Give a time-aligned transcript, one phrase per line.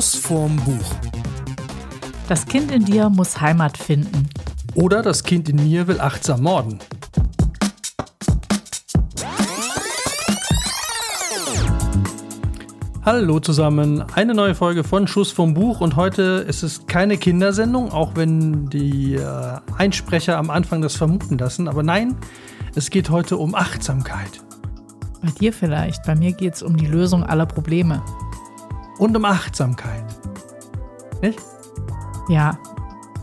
[0.00, 0.94] Schuss vorm Buch.
[2.26, 4.30] Das Kind in dir muss Heimat finden.
[4.74, 6.78] Oder das Kind in mir will achtsam morden.
[13.04, 17.92] Hallo zusammen, eine neue Folge von Schuss vom Buch und heute ist es keine Kindersendung,
[17.92, 21.68] auch wenn die äh, Einsprecher am Anfang das vermuten lassen.
[21.68, 22.16] Aber nein,
[22.74, 24.40] es geht heute um Achtsamkeit.
[25.20, 28.02] Bei dir vielleicht, bei mir geht es um die Lösung aller Probleme.
[29.00, 30.04] Und um Achtsamkeit.
[31.22, 31.40] Nicht?
[32.28, 32.58] Ja,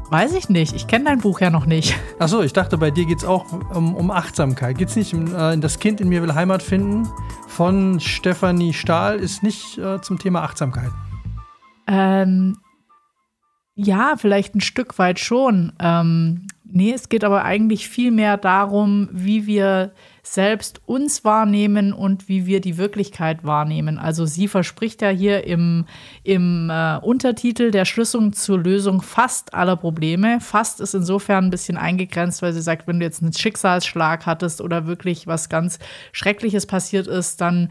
[0.10, 0.74] weiß ich nicht.
[0.74, 1.96] Ich kenne dein Buch ja noch nicht.
[2.20, 3.46] Achso, ich dachte, bei dir geht es auch
[3.76, 4.80] um, um Achtsamkeit.
[4.80, 7.08] Geht es nicht um äh, Das Kind in mir will Heimat finden
[7.48, 10.90] von Stefanie Stahl, ist nicht äh, zum Thema Achtsamkeit.
[11.86, 12.58] Ähm,
[13.76, 15.74] ja, vielleicht ein Stück weit schon.
[15.80, 19.92] Ähm, nee, es geht aber eigentlich viel mehr darum, wie wir
[20.24, 23.98] selbst uns wahrnehmen und wie wir die Wirklichkeit wahrnehmen.
[23.98, 25.86] Also sie verspricht ja hier im,
[26.24, 30.40] im äh, Untertitel der Schlüssel zur Lösung fast aller Probleme.
[30.42, 34.62] Fast ist insofern ein bisschen eingegrenzt, weil sie sagt, wenn du jetzt einen Schicksalsschlag hattest
[34.62, 35.80] oder wirklich was ganz
[36.12, 37.70] Schreckliches passiert ist, dann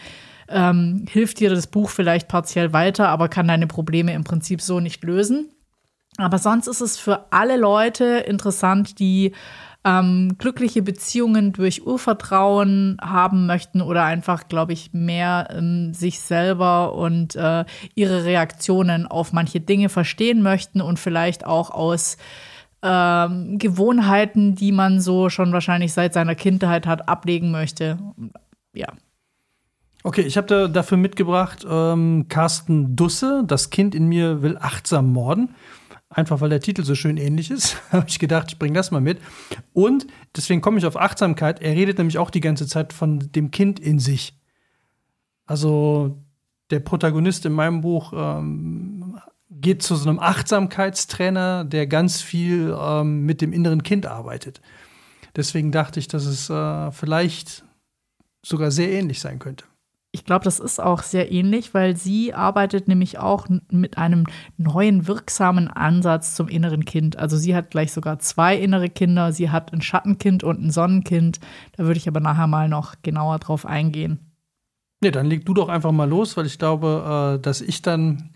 [0.49, 4.81] ähm, hilft dir das Buch vielleicht partiell weiter, aber kann deine Probleme im Prinzip so
[4.81, 5.51] nicht lösen.
[6.19, 9.33] Aber sonst ist es für alle Leute interessant, die
[9.87, 16.95] ähm, glückliche Beziehungen durch Urvertrauen haben möchten oder einfach, glaube ich, mehr ähm, sich selber
[16.95, 22.17] und äh, ihre Reaktionen auf manche Dinge verstehen möchten und vielleicht auch aus
[22.83, 27.99] ähm, Gewohnheiten, die man so schon wahrscheinlich seit seiner Kindheit hat, ablegen möchte.
[28.75, 28.89] Ja.
[30.03, 35.13] Okay, ich habe da dafür mitgebracht ähm, Carsten Dusse, das Kind in mir will achtsam
[35.13, 35.55] morden.
[36.09, 39.01] Einfach weil der Titel so schön ähnlich ist, habe ich gedacht, ich bringe das mal
[39.01, 39.19] mit.
[39.73, 41.61] Und deswegen komme ich auf Achtsamkeit.
[41.61, 44.39] Er redet nämlich auch die ganze Zeit von dem Kind in sich.
[45.47, 46.23] Also
[46.71, 49.19] der Protagonist in meinem Buch ähm,
[49.51, 54.61] geht zu so einem Achtsamkeitstrainer, der ganz viel ähm, mit dem inneren Kind arbeitet.
[55.35, 57.65] Deswegen dachte ich, dass es äh, vielleicht
[58.45, 59.65] sogar sehr ähnlich sein könnte.
[60.17, 64.25] Ich glaube, das ist auch sehr ähnlich, weil sie arbeitet nämlich auch mit einem
[64.57, 67.19] neuen wirksamen Ansatz zum inneren Kind.
[67.19, 69.33] Also sie hat gleich sogar zwei innere Kinder.
[69.33, 71.39] Sie hat ein Schattenkind und ein Sonnenkind.
[71.77, 74.19] Da würde ich aber nachher mal noch genauer drauf eingehen.
[75.03, 78.31] Nee, dann leg du doch einfach mal los, weil ich glaube, äh, dass ich dann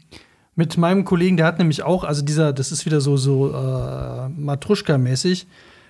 [0.54, 4.28] mit meinem Kollegen, der hat nämlich auch, also dieser, das ist wieder so, so äh,
[4.28, 5.46] Matruschka-mäßig,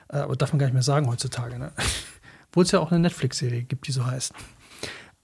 [0.09, 1.73] äh, aber darf man gar nicht mehr sagen heutzutage, ne?
[2.51, 4.33] Obwohl es ja auch eine Netflix-Serie gibt, die so heißt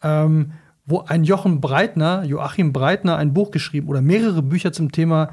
[0.03, 0.53] ähm,
[0.87, 5.31] wo ein Jochen Breitner, Joachim Breitner, ein Buch geschrieben oder mehrere Bücher zum Thema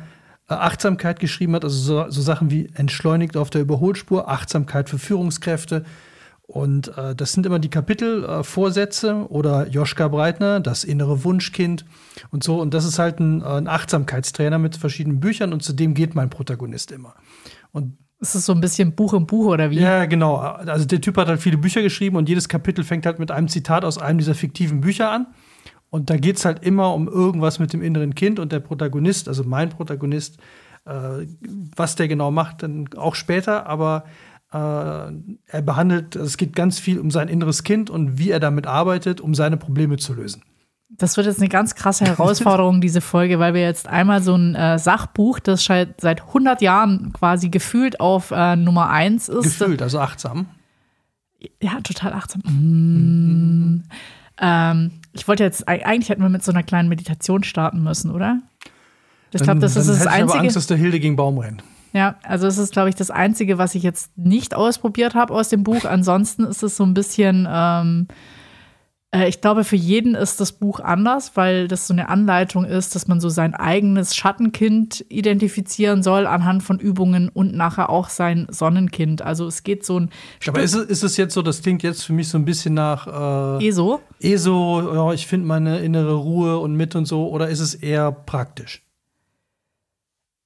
[0.49, 1.63] äh, Achtsamkeit geschrieben hat.
[1.63, 5.85] Also so, so, Sachen wie Entschleunigt auf der Überholspur, Achtsamkeit für Führungskräfte.
[6.41, 11.85] Und äh, das sind immer die Kapitelvorsätze äh, oder Joschka Breitner, das innere Wunschkind
[12.31, 12.59] und so.
[12.59, 16.29] Und das ist halt ein, ein Achtsamkeitstrainer mit verschiedenen Büchern und zu dem geht mein
[16.29, 17.15] Protagonist immer.
[17.71, 19.79] Und ist es so ein bisschen Buch im Buch oder wie?
[19.79, 20.37] Ja, genau.
[20.37, 23.47] Also der Typ hat halt viele Bücher geschrieben und jedes Kapitel fängt halt mit einem
[23.47, 25.27] Zitat aus einem dieser fiktiven Bücher an.
[25.89, 29.27] Und da geht es halt immer um irgendwas mit dem inneren Kind und der Protagonist,
[29.27, 30.37] also mein Protagonist,
[30.85, 31.27] äh,
[31.75, 34.05] was der genau macht, dann auch später, aber
[34.51, 38.65] äh, er behandelt, es geht ganz viel um sein inneres Kind und wie er damit
[38.65, 40.43] arbeitet, um seine Probleme zu lösen.
[40.97, 44.53] Das wird jetzt eine ganz krasse Herausforderung, diese Folge, weil wir jetzt einmal so ein
[44.53, 49.43] äh, Sachbuch, das seit 100 Jahren quasi gefühlt auf äh, Nummer 1 ist.
[49.43, 50.47] Gefühlt, also achtsam.
[51.61, 52.41] Ja, total achtsam.
[52.45, 53.83] Mm.
[54.39, 58.39] Ähm, ich wollte jetzt, eigentlich hätten wir mit so einer kleinen Meditation starten müssen, oder?
[59.31, 60.25] Ich glaube, das ist das Einzige.
[60.25, 61.63] Ich aber Angst, dass der Hilde gegen Baum rennt.
[61.91, 65.49] Ja, also es ist, glaube ich, das Einzige, was ich jetzt nicht ausprobiert habe aus
[65.49, 65.85] dem Buch.
[65.85, 67.47] Ansonsten ist es so ein bisschen.
[67.49, 68.13] Ähm, äh,
[69.27, 73.07] ich glaube, für jeden ist das Buch anders, weil das so eine Anleitung ist, dass
[73.07, 79.21] man so sein eigenes Schattenkind identifizieren soll anhand von Übungen und nachher auch sein Sonnenkind.
[79.21, 80.09] Also es geht so ein.
[80.47, 82.73] Aber ist es, ist es jetzt so, das klingt jetzt für mich so ein bisschen
[82.73, 84.01] nach äh, ESO?
[84.19, 88.11] ESO, ja, ich finde meine innere Ruhe und mit und so, oder ist es eher
[88.11, 88.82] praktisch?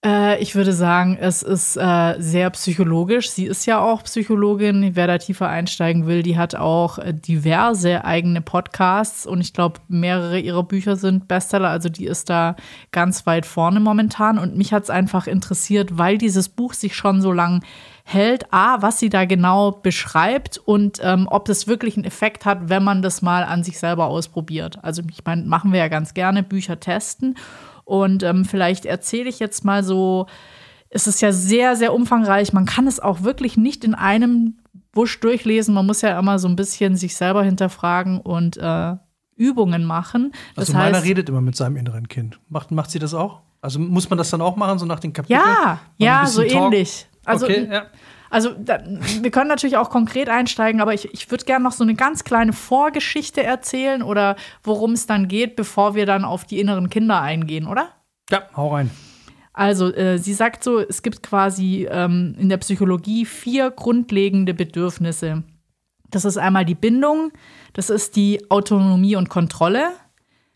[0.06, 3.32] Äh, ich würde sagen, es ist äh, sehr psychologisch.
[3.32, 4.92] Sie ist ja auch Psychologin.
[4.96, 9.80] Wer da tiefer einsteigen will, die hat auch äh, diverse eigene Podcasts und ich glaube,
[9.88, 11.70] mehrere ihrer Bücher sind Bestseller.
[11.70, 12.56] Also die ist da
[12.92, 14.38] ganz weit vorne momentan.
[14.38, 17.64] Und mich hat es einfach interessiert, weil dieses Buch sich schon so lang
[18.04, 22.70] hält, a, was sie da genau beschreibt und ähm, ob das wirklich einen Effekt hat,
[22.70, 24.82] wenn man das mal an sich selber ausprobiert.
[24.82, 27.36] Also ich meine, machen wir ja ganz gerne Bücher testen.
[27.88, 30.28] Und ähm, vielleicht erzähle ich jetzt mal so,
[30.90, 32.52] es ist ja sehr, sehr umfangreich.
[32.52, 34.58] Man kann es auch wirklich nicht in einem
[34.92, 35.74] Busch durchlesen.
[35.74, 38.96] Man muss ja immer so ein bisschen sich selber hinterfragen und äh,
[39.38, 40.34] Übungen machen.
[40.56, 42.42] Das also meiner heißt, redet immer mit seinem inneren Kind.
[42.50, 43.40] Macht, macht sie das auch?
[43.62, 45.40] Also muss man das dann auch machen, so nach den Kapiteln?
[45.40, 47.08] Ja, ja, so ähnlich.
[47.24, 47.86] Also, okay, ja.
[48.30, 48.80] Also da,
[49.22, 52.24] wir können natürlich auch konkret einsteigen, aber ich, ich würde gerne noch so eine ganz
[52.24, 57.22] kleine Vorgeschichte erzählen oder worum es dann geht, bevor wir dann auf die inneren Kinder
[57.22, 57.94] eingehen, oder?
[58.30, 58.92] ja, hau rein.
[59.54, 65.44] Also, äh, sie sagt so, es gibt quasi ähm, in der Psychologie vier grundlegende Bedürfnisse.
[66.12, 67.32] Das ist einmal die Bindung,
[67.74, 69.90] das ist die Autonomie und Kontrolle,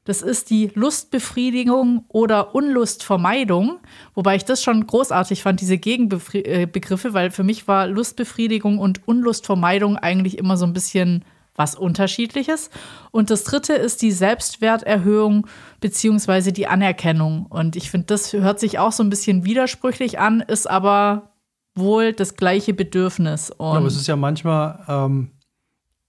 [0.03, 3.79] das ist die Lustbefriedigung oder Unlustvermeidung,
[4.15, 9.97] wobei ich das schon großartig fand, diese Gegenbegriffe, weil für mich war Lustbefriedigung und Unlustvermeidung
[9.97, 11.23] eigentlich immer so ein bisschen
[11.55, 12.71] was Unterschiedliches.
[13.11, 15.45] Und das dritte ist die Selbstwerterhöhung
[15.79, 17.45] beziehungsweise die Anerkennung.
[17.45, 21.33] Und ich finde, das hört sich auch so ein bisschen widersprüchlich an, ist aber
[21.75, 23.51] wohl das gleiche Bedürfnis.
[23.51, 25.31] Und Aber es ist ja manchmal, ähm,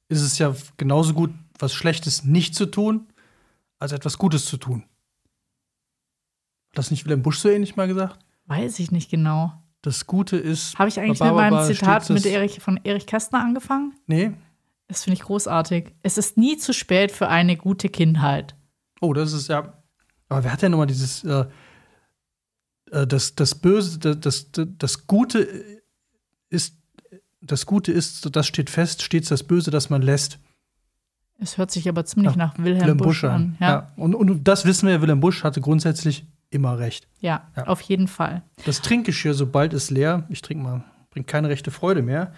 [0.08, 3.06] ist es ja genauso gut, was Schlechtes nicht zu tun,
[3.82, 4.84] als etwas Gutes zu tun.
[6.70, 8.18] Hat das nicht Wilhelm Busch so ähnlich mal gesagt?
[8.46, 9.52] weiß ich nicht genau.
[9.82, 10.78] Das Gute ist.
[10.78, 13.94] Habe ich eigentlich mit meinem Zitat mit Erich, von Erich Kästner angefangen?
[14.06, 14.32] Nee.
[14.86, 15.92] Das finde ich großartig.
[16.02, 18.54] Es ist nie zu spät für eine gute Kindheit.
[19.00, 19.82] Oh, das ist ja.
[20.28, 21.24] Aber wer hat denn nochmal dieses.
[21.24, 21.46] Äh,
[22.90, 25.48] äh, das, das Böse, das, das, das Gute
[26.48, 26.76] ist.
[27.44, 30.38] Das Gute ist, das steht fest, stets das Böse, das man lässt.
[31.38, 33.56] Es hört sich aber ziemlich Ach, nach Wilhelm, Busch an.
[33.60, 33.92] Ja, Ja.
[33.96, 37.08] Und, und das wissen wir, Wilhelm Busch hatte grundsätzlich immer recht.
[37.20, 37.66] ja, Ja.
[37.66, 38.42] auf jeden Fall.
[38.64, 42.32] Das Trinkgeschirr, sobald es leer, ich trinke mal, bringt keine rechte Freude mehr.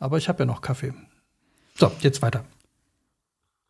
[0.00, 0.92] Aber ich habe ja noch Kaffee.
[1.74, 2.44] So, jetzt weiter.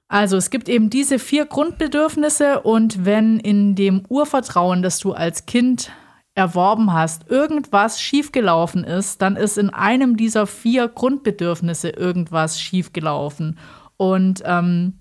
[0.09, 5.47] Also es gibt eben diese vier Grundbedürfnisse und wenn in dem Urvertrauen, das du als
[5.47, 5.91] Kind
[6.35, 13.59] erworben hast, irgendwas schiefgelaufen ist, dann ist in einem dieser vier Grundbedürfnisse irgendwas schiefgelaufen.
[14.02, 14.94] Und ähm,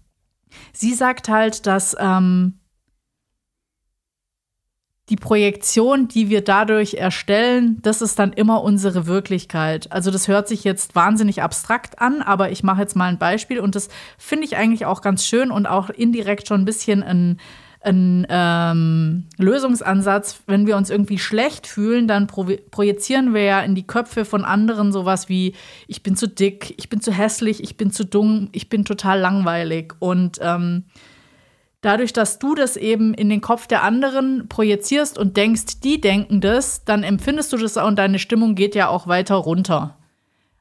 [0.73, 2.59] sie sagt halt, dass ähm,
[5.09, 9.91] die Projektion, die wir dadurch erstellen, das ist dann immer unsere Wirklichkeit.
[9.91, 13.59] Also das hört sich jetzt wahnsinnig abstrakt an, aber ich mache jetzt mal ein Beispiel
[13.59, 13.89] und das
[14.19, 17.39] finde ich eigentlich auch ganz schön und auch indirekt schon ein bisschen ein,
[17.83, 20.41] ein ähm, Lösungsansatz.
[20.45, 24.45] Wenn wir uns irgendwie schlecht fühlen, dann pro projizieren wir ja in die Köpfe von
[24.45, 25.53] anderen sowas wie,
[25.87, 29.19] ich bin zu dick, ich bin zu hässlich, ich bin zu dumm, ich bin total
[29.19, 29.93] langweilig.
[29.99, 30.85] Und ähm,
[31.81, 36.39] dadurch, dass du das eben in den Kopf der anderen projizierst und denkst, die denken
[36.39, 39.97] das, dann empfindest du das und deine Stimmung geht ja auch weiter runter.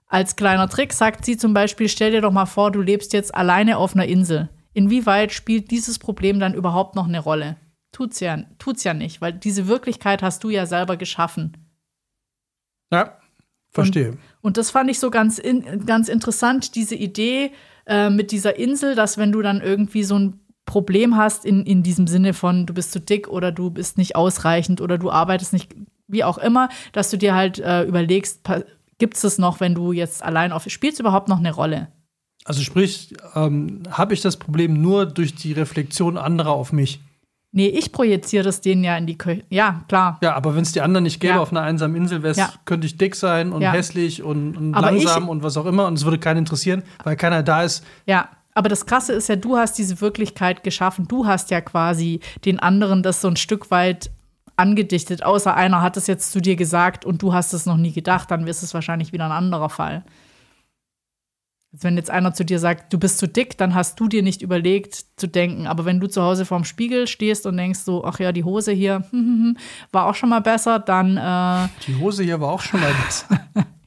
[0.09, 3.33] Als kleiner Trick sagt sie zum Beispiel, stell dir doch mal vor, du lebst jetzt
[3.35, 4.49] alleine auf einer Insel.
[4.73, 7.57] Inwieweit spielt dieses Problem dann überhaupt noch eine Rolle?
[7.93, 11.57] Tut's ja, tut's ja nicht, weil diese Wirklichkeit hast du ja selber geschaffen.
[12.93, 13.19] Ja,
[13.71, 14.17] verstehe.
[14.41, 17.53] Und das fand ich so ganz, in, ganz interessant, diese Idee
[17.87, 21.83] äh, mit dieser Insel, dass wenn du dann irgendwie so ein Problem hast, in, in
[21.83, 25.53] diesem Sinne von, du bist zu dick oder du bist nicht ausreichend oder du arbeitest
[25.53, 25.75] nicht,
[26.07, 28.49] wie auch immer, dass du dir halt äh, überlegst,
[28.99, 31.89] gibt es das noch, wenn du jetzt allein auf, spielst überhaupt noch eine Rolle?
[32.45, 37.01] Also sprich, ähm, habe ich das Problem nur durch die Reflexion anderer auf mich?
[37.53, 39.43] Nee, ich projiziere das denen ja in die Köche.
[39.51, 40.19] Ja, klar.
[40.23, 41.41] Ja, aber wenn es die anderen nicht gäbe Ja.
[41.41, 42.53] auf einer einsamen Insel, wär's, Ja.
[42.65, 43.73] könnte ich dick sein und Ja.
[43.73, 47.43] hässlich und, und langsam und was auch immer und es würde keinen interessieren, weil keiner
[47.43, 47.85] da ist.
[48.07, 51.09] Ja, aber das Krasse ist ja, du hast diese Wirklichkeit geschaffen.
[51.09, 54.11] Du hast ja quasi den anderen das so ein Stück weit
[54.57, 55.25] angedichtet.
[55.25, 58.31] Außer einer hat es jetzt zu dir gesagt und du hast es noch nie gedacht,
[58.31, 60.05] dann ist es wahrscheinlich wieder ein anderer Fall.
[61.73, 64.43] Wenn jetzt einer zu dir sagt, du bist zu dick, dann hast du dir nicht
[64.43, 65.69] überlegt zu denken.
[65.69, 68.73] Aber wenn du zu Hause vorm Spiegel stehst und denkst so, ach ja, die Hose
[68.73, 69.57] hier hm, hm, hm,
[69.93, 73.41] war auch schon mal besser, dann äh, Die Hose hier war auch schon mal besser.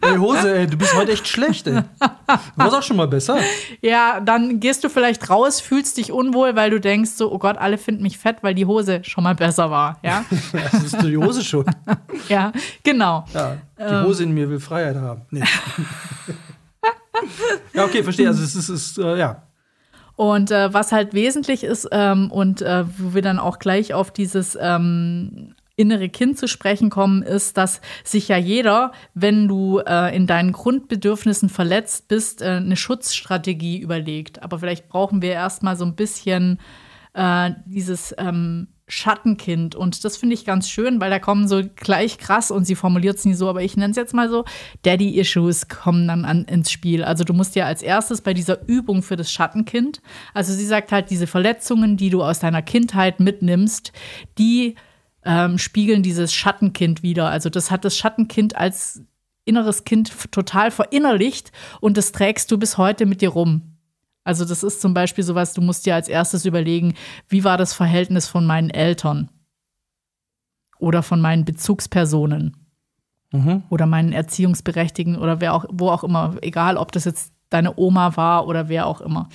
[0.00, 1.82] ey, Hose, ey, du bist heute echt schlecht, ey.
[2.56, 3.38] Warst auch schon mal besser.
[3.80, 7.58] Ja, dann gehst du vielleicht raus, fühlst dich unwohl, weil du denkst so, oh Gott,
[7.58, 9.98] alle finden mich fett, weil die Hose schon mal besser war.
[10.02, 11.64] Ja, Das ist die Hose schon.
[12.28, 13.24] ja, genau.
[13.32, 14.06] Ja, die.
[14.06, 15.22] Hose in mir will Freiheit haben.
[15.30, 15.44] Nee.
[17.72, 18.28] Ja, okay, verstehe.
[18.28, 19.42] Also es ist, ist äh, ja.
[20.16, 24.10] Und äh, was halt wesentlich ist ähm, und äh, wo wir dann auch gleich auf
[24.10, 30.16] dieses ähm, innere Kind zu sprechen kommen, ist, dass sich ja jeder, wenn du äh,
[30.16, 34.42] in deinen Grundbedürfnissen verletzt bist, äh, eine Schutzstrategie überlegt.
[34.42, 36.58] Aber vielleicht brauchen wir erstmal so ein bisschen
[37.12, 39.74] äh, dieses ähm, Schattenkind.
[39.74, 43.16] Und das finde ich ganz schön, weil da kommen so gleich krass, und sie formuliert
[43.16, 44.44] es nie so, aber ich nenne es jetzt mal so,
[44.82, 47.02] Daddy-Issues kommen dann an, ins Spiel.
[47.02, 50.00] Also du musst ja als erstes bei dieser Übung für das Schattenkind,
[50.34, 53.92] also sie sagt halt, diese Verletzungen, die du aus deiner Kindheit mitnimmst,
[54.38, 54.76] die
[55.24, 57.28] ähm, spiegeln dieses Schattenkind wieder.
[57.28, 59.02] Also das hat das Schattenkind als
[59.44, 61.50] inneres Kind total verinnerlicht
[61.80, 63.75] und das trägst du bis heute mit dir rum.
[64.26, 66.94] Also das ist zum Beispiel sowas, du musst dir als erstes überlegen,
[67.28, 69.30] wie war das Verhältnis von meinen Eltern?
[70.78, 72.54] oder von meinen Bezugspersonen
[73.32, 73.62] Mhm.
[73.70, 78.16] oder meinen Erziehungsberechtigten oder wer auch, wo auch immer, egal ob das jetzt deine Oma
[78.16, 79.28] war oder wer auch immer.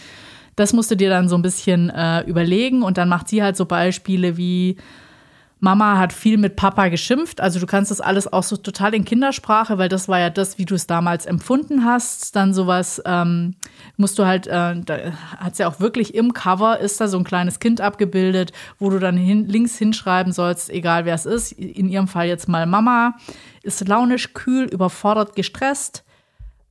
[0.55, 3.57] Das musst du dir dann so ein bisschen äh, überlegen und dann macht sie halt
[3.57, 4.77] so Beispiele wie
[5.63, 7.39] Mama hat viel mit Papa geschimpft.
[7.39, 10.57] Also du kannst das alles auch so total in Kindersprache, weil das war ja das,
[10.57, 12.35] wie du es damals empfunden hast.
[12.35, 13.55] Dann sowas ähm,
[13.95, 14.97] musst du halt, äh, da
[15.37, 18.97] hat ja auch wirklich im Cover ist da so ein kleines Kind abgebildet, wo du
[18.97, 21.51] dann hin, links hinschreiben sollst, egal wer es ist.
[21.51, 23.13] In ihrem Fall jetzt mal Mama
[23.61, 26.03] ist launisch, kühl, überfordert, gestresst.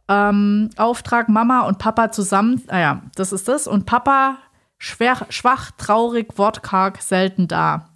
[0.08, 2.64] Ähm, Auftrag Mama und Papa zusammen.
[2.66, 3.68] Ah ja, das ist das.
[3.68, 4.38] Und Papa
[4.78, 7.89] schwer, schwach, traurig, wortkarg, selten da.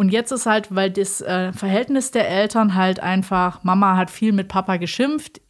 [0.00, 4.32] Und jetzt ist halt, weil das äh, Verhältnis der Eltern halt einfach, Mama hat viel
[4.32, 5.42] mit Papa geschimpft,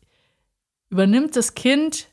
[0.89, 2.09] übernimmt das Kind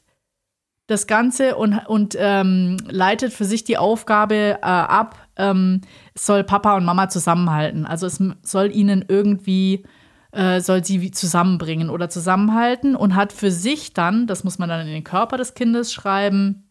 [0.86, 5.82] das Ganze und, und ähm, leitet für sich die Aufgabe äh, ab, ähm,
[6.14, 7.88] soll Papa und Mama zusammenhalten.
[7.88, 9.84] Also es soll ihnen irgendwie,
[10.32, 14.86] äh, soll sie zusammenbringen oder zusammenhalten und hat für sich dann, das muss man dann
[14.86, 16.67] in den Körper des Kindes schreiben,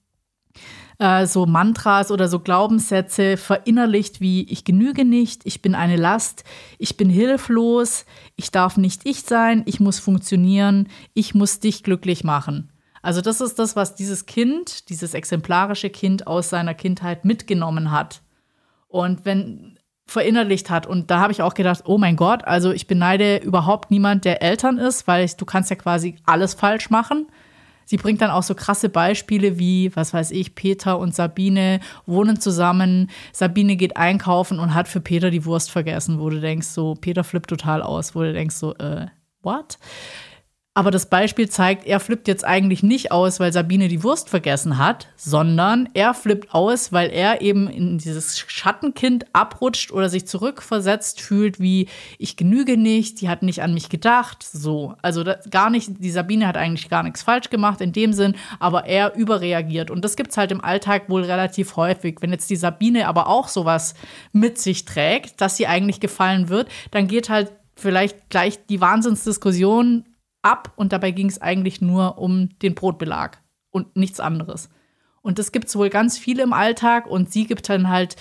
[0.98, 6.44] äh, so Mantras oder so Glaubenssätze verinnerlicht wie ich genüge nicht, ich bin eine Last,
[6.78, 8.04] ich bin hilflos,
[8.36, 12.70] ich darf nicht ich sein, ich muss funktionieren, ich muss dich glücklich machen.
[13.02, 18.22] Also das ist das, was dieses Kind, dieses exemplarische Kind aus seiner Kindheit mitgenommen hat.
[18.88, 19.76] Und wenn
[20.06, 20.86] verinnerlicht hat.
[20.86, 24.42] Und da habe ich auch gedacht, oh mein Gott, also ich beneide überhaupt niemand, der
[24.42, 27.26] Eltern ist, weil ich, du kannst ja quasi alles falsch machen.
[27.86, 32.40] Sie bringt dann auch so krasse Beispiele wie, was weiß ich, Peter und Sabine wohnen
[32.40, 33.10] zusammen.
[33.32, 37.24] Sabine geht einkaufen und hat für Peter die Wurst vergessen, wo du denkst, so, Peter
[37.24, 39.06] flippt total aus, wo du denkst, so, äh,
[39.42, 39.78] what?
[40.76, 44.76] Aber das Beispiel zeigt, er flippt jetzt eigentlich nicht aus, weil Sabine die Wurst vergessen
[44.76, 51.22] hat, sondern er flippt aus, weil er eben in dieses Schattenkind abrutscht oder sich zurückversetzt
[51.22, 54.96] fühlt, wie ich genüge nicht, die hat nicht an mich gedacht, so.
[55.00, 58.34] Also das, gar nicht, die Sabine hat eigentlich gar nichts falsch gemacht in dem Sinn,
[58.60, 59.90] aber er überreagiert.
[59.90, 62.18] Und das gibt's halt im Alltag wohl relativ häufig.
[62.20, 63.94] Wenn jetzt die Sabine aber auch sowas
[64.32, 70.04] mit sich trägt, dass sie eigentlich gefallen wird, dann geht halt vielleicht gleich die Wahnsinnsdiskussion
[70.46, 73.38] ab und dabei ging es eigentlich nur um den Brotbelag
[73.70, 74.70] und nichts anderes.
[75.20, 78.14] Und das gibt es wohl ganz viel im Alltag und sie gibt dann halt,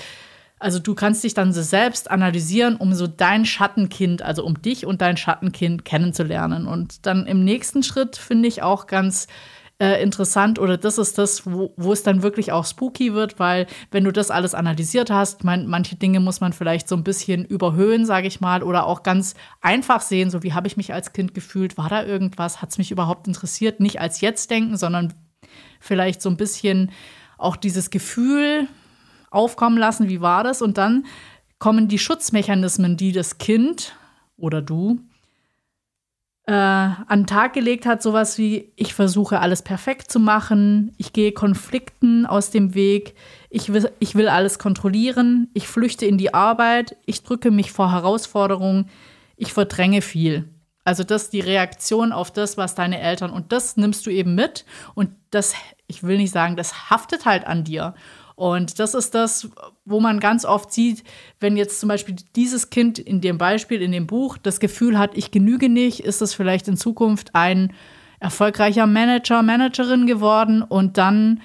[0.58, 4.88] also du kannst dich dann so selbst analysieren, um so dein Schattenkind, also um dich
[4.88, 6.66] und dein Schattenkind kennenzulernen.
[6.66, 9.28] Und dann im nächsten Schritt finde ich auch ganz
[9.80, 13.68] äh, interessant oder das ist das, wo, wo es dann wirklich auch spooky wird, weil
[13.92, 17.44] wenn du das alles analysiert hast, mein, manche Dinge muss man vielleicht so ein bisschen
[17.44, 21.12] überhöhen, sage ich mal, oder auch ganz einfach sehen, so wie habe ich mich als
[21.12, 25.14] Kind gefühlt, war da irgendwas, hat es mich überhaupt interessiert, nicht als jetzt denken, sondern
[25.82, 26.92] vielleicht so ein bisschen
[27.38, 28.70] auch dieses Gefühl
[29.30, 30.62] aufkommen lassen, wie war das?
[30.62, 31.06] Und dann
[31.60, 33.94] kommen die Schutzmechanismen, die das Kind
[34.38, 35.02] oder du
[36.48, 41.12] äh, an den Tag gelegt hat, sowas wie, ich versuche alles perfekt zu machen, ich
[41.12, 43.16] gehe Konflikten aus dem Weg,
[43.50, 47.92] ich will, ich will alles kontrollieren, ich flüchte in die Arbeit, ich drücke mich vor
[47.92, 48.90] Herausforderungen,
[49.38, 50.48] ich verdränge viel.
[50.84, 54.36] Also das ist die Reaktion auf das, was deine Eltern und das nimmst du eben
[54.36, 55.56] mit und das,
[55.88, 57.96] ich will nicht sagen, das haftet halt an dir.
[58.36, 59.50] Und das ist das,
[59.86, 61.04] wo man ganz oft sieht,
[61.40, 65.18] wenn jetzt zum Beispiel dieses Kind in dem Beispiel, in dem Buch, das Gefühl hat,
[65.18, 67.74] ich genüge nicht, ist es vielleicht in Zukunft ein
[68.20, 70.62] erfolgreicher Manager, Managerin geworden.
[70.62, 71.42] Und dann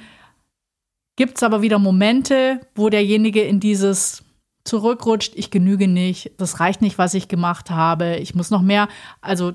[1.16, 4.25] gibt es aber wieder Momente, wo derjenige in dieses
[4.64, 8.88] zurückrutscht, ich genüge nicht, das reicht nicht, was ich gemacht habe, ich muss noch mehr.
[9.20, 9.52] Also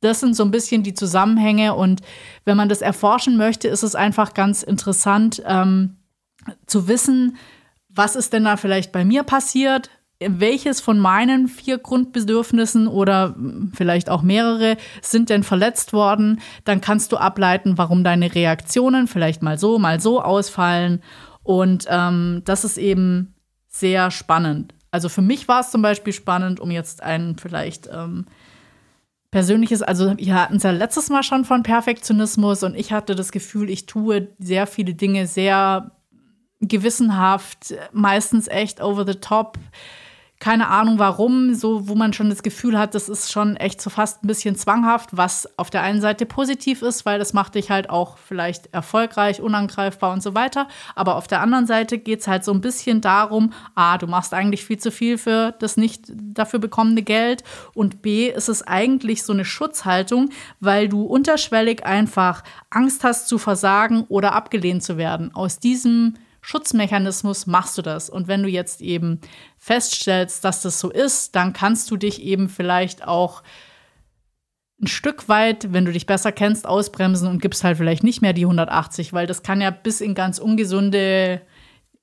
[0.00, 1.74] das sind so ein bisschen die Zusammenhänge.
[1.74, 2.00] Und
[2.44, 5.97] wenn man das erforschen möchte, ist es einfach ganz interessant, ähm,
[6.66, 7.36] zu wissen,
[7.88, 9.90] was ist denn da vielleicht bei mir passiert,
[10.20, 13.36] welches von meinen vier Grundbedürfnissen oder
[13.74, 19.42] vielleicht auch mehrere sind denn verletzt worden, dann kannst du ableiten, warum deine Reaktionen vielleicht
[19.42, 21.02] mal so, mal so ausfallen.
[21.44, 23.34] Und ähm, das ist eben
[23.68, 24.74] sehr spannend.
[24.90, 28.26] Also für mich war es zum Beispiel spannend, um jetzt ein vielleicht ähm,
[29.30, 33.30] persönliches, also wir hatten es ja letztes Mal schon von Perfektionismus und ich hatte das
[33.30, 35.92] Gefühl, ich tue sehr viele Dinge sehr
[36.60, 39.58] gewissenhaft, meistens echt over the top.
[40.40, 43.90] Keine Ahnung warum, so wo man schon das Gefühl hat, das ist schon echt so
[43.90, 47.72] fast ein bisschen zwanghaft, was auf der einen Seite positiv ist, weil das macht dich
[47.72, 50.68] halt auch vielleicht erfolgreich, unangreifbar und so weiter.
[50.94, 54.32] Aber auf der anderen Seite geht es halt so ein bisschen darum, A, du machst
[54.32, 57.42] eigentlich viel zu viel für das nicht dafür bekommene Geld
[57.74, 63.38] und B, ist es eigentlich so eine Schutzhaltung, weil du unterschwellig einfach Angst hast zu
[63.38, 65.34] versagen oder abgelehnt zu werden.
[65.34, 66.14] Aus diesem
[66.48, 68.08] Schutzmechanismus machst du das.
[68.08, 69.20] Und wenn du jetzt eben
[69.58, 73.42] feststellst, dass das so ist, dann kannst du dich eben vielleicht auch
[74.80, 78.32] ein Stück weit, wenn du dich besser kennst, ausbremsen und gibst halt vielleicht nicht mehr
[78.32, 81.42] die 180, weil das kann ja bis in ganz ungesunde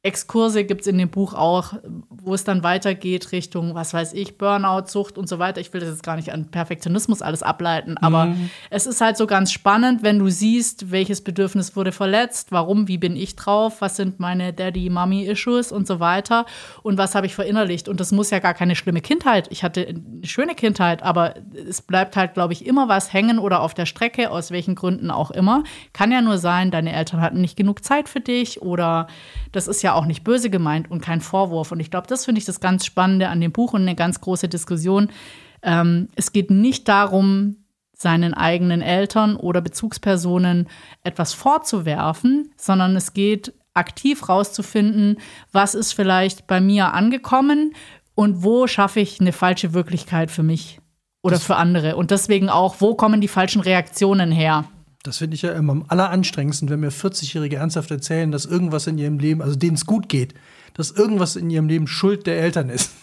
[0.05, 1.73] Exkurse gibt es in dem Buch auch,
[2.09, 5.59] wo es dann weitergeht Richtung, was weiß ich, Burnout, Sucht und so weiter.
[5.61, 8.51] Ich will das jetzt gar nicht an Perfektionismus alles ableiten, aber mhm.
[8.69, 12.99] es ist halt so ganz spannend, wenn du siehst, welches Bedürfnis wurde verletzt, warum, wie
[12.99, 16.45] bin ich drauf, was sind meine Daddy-Mommy-Issues und so weiter
[16.83, 17.89] und was habe ich verinnerlicht.
[17.89, 19.47] Und das muss ja gar keine schlimme Kindheit.
[19.49, 21.33] Ich hatte eine schöne Kindheit, aber
[21.67, 25.09] es bleibt halt, glaube ich, immer was hängen oder auf der Strecke, aus welchen Gründen
[25.09, 25.63] auch immer.
[25.93, 29.07] Kann ja nur sein, deine Eltern hatten nicht genug Zeit für dich oder
[29.51, 31.71] das ist ja auch nicht böse gemeint und kein Vorwurf.
[31.71, 34.21] Und ich glaube, das finde ich das ganz Spannende an dem Buch und eine ganz
[34.21, 35.09] große Diskussion.
[35.63, 37.57] Ähm, es geht nicht darum,
[37.97, 40.67] seinen eigenen Eltern oder Bezugspersonen
[41.03, 45.17] etwas vorzuwerfen, sondern es geht aktiv rauszufinden,
[45.51, 47.73] was ist vielleicht bei mir angekommen
[48.15, 50.79] und wo schaffe ich eine falsche Wirklichkeit für mich
[51.21, 51.95] oder das für andere.
[51.95, 54.65] Und deswegen auch, wo kommen die falschen Reaktionen her?
[55.07, 58.97] Das finde ich ja immer am alleranstrengendsten, wenn mir 40-Jährige ernsthaft erzählen, dass irgendwas in
[58.97, 60.33] ihrem Leben, also denen es gut geht,
[60.73, 62.91] dass irgendwas in ihrem Leben Schuld der Eltern ist.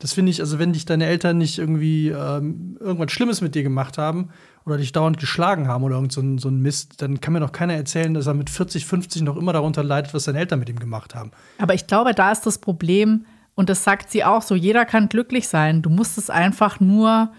[0.00, 3.62] Das finde ich, also wenn dich deine Eltern nicht irgendwie ähm, irgendwas Schlimmes mit dir
[3.62, 4.30] gemacht haben
[4.66, 7.40] oder dich dauernd geschlagen haben oder irgend so ein, so ein Mist, dann kann mir
[7.40, 10.58] doch keiner erzählen, dass er mit 40, 50 noch immer darunter leidet, was seine Eltern
[10.58, 11.30] mit ihm gemacht haben.
[11.58, 15.08] Aber ich glaube, da ist das Problem, und das sagt sie auch so, jeder kann
[15.08, 15.80] glücklich sein.
[15.80, 17.32] Du musst es einfach nur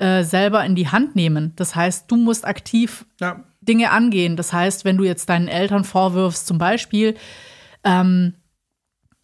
[0.00, 1.52] äh, selber in die Hand nehmen.
[1.56, 3.44] Das heißt, du musst aktiv ja.
[3.60, 4.36] Dinge angehen.
[4.36, 7.16] Das heißt, wenn du jetzt deinen Eltern vorwirfst, zum Beispiel,
[7.84, 8.34] ähm,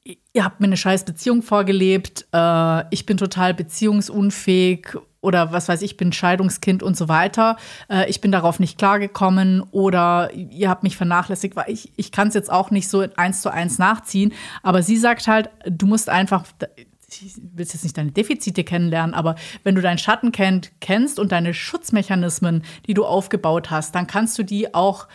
[0.05, 5.81] ihr habt mir eine scheiß Beziehung vorgelebt, äh, ich bin total beziehungsunfähig oder was weiß
[5.81, 7.57] ich, bin Scheidungskind und so weiter,
[7.89, 12.29] äh, ich bin darauf nicht klargekommen oder ihr habt mich vernachlässigt, weil ich, ich kann
[12.29, 14.35] es jetzt auch nicht so eins zu eins nachziehen.
[14.63, 16.45] Aber sie sagt halt, du musst einfach,
[17.23, 21.33] ich will jetzt nicht deine Defizite kennenlernen, aber wenn du deinen Schatten kennt, kennst und
[21.33, 25.09] deine Schutzmechanismen, die du aufgebaut hast, dann kannst du die auch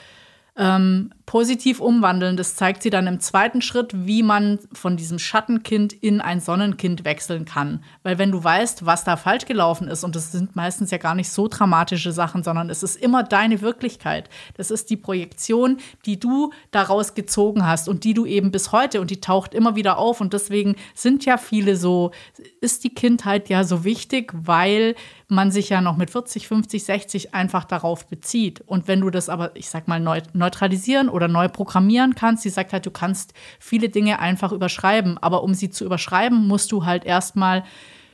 [0.58, 2.36] ähm, positiv umwandeln.
[2.36, 7.06] Das zeigt sie dann im zweiten Schritt, wie man von diesem Schattenkind in ein Sonnenkind
[7.06, 7.86] wechseln kann.
[8.04, 11.16] Weil wenn du weißt, was da falsch gelaufen ist, und das sind meistens ja gar
[11.16, 14.30] nicht so dramatische Sachen, sondern es ist immer deine Wirklichkeit.
[14.58, 19.00] Das ist die Projektion, die du daraus gezogen hast und die du eben bis heute
[19.00, 20.20] und die taucht immer wieder auf.
[20.20, 22.12] Und deswegen sind ja viele so,
[22.60, 24.96] ist die Kindheit ja so wichtig, weil
[25.32, 28.62] man sich ja noch mit 40, 50, 60 einfach darauf bezieht.
[28.66, 32.74] Und wenn du das aber, ich sag mal, neutralisieren oder neu programmieren kannst, sie sagt
[32.74, 35.18] halt, du kannst viele Dinge einfach überschreiben.
[35.18, 37.64] Aber um sie zu überschreiben, musst du halt erstmal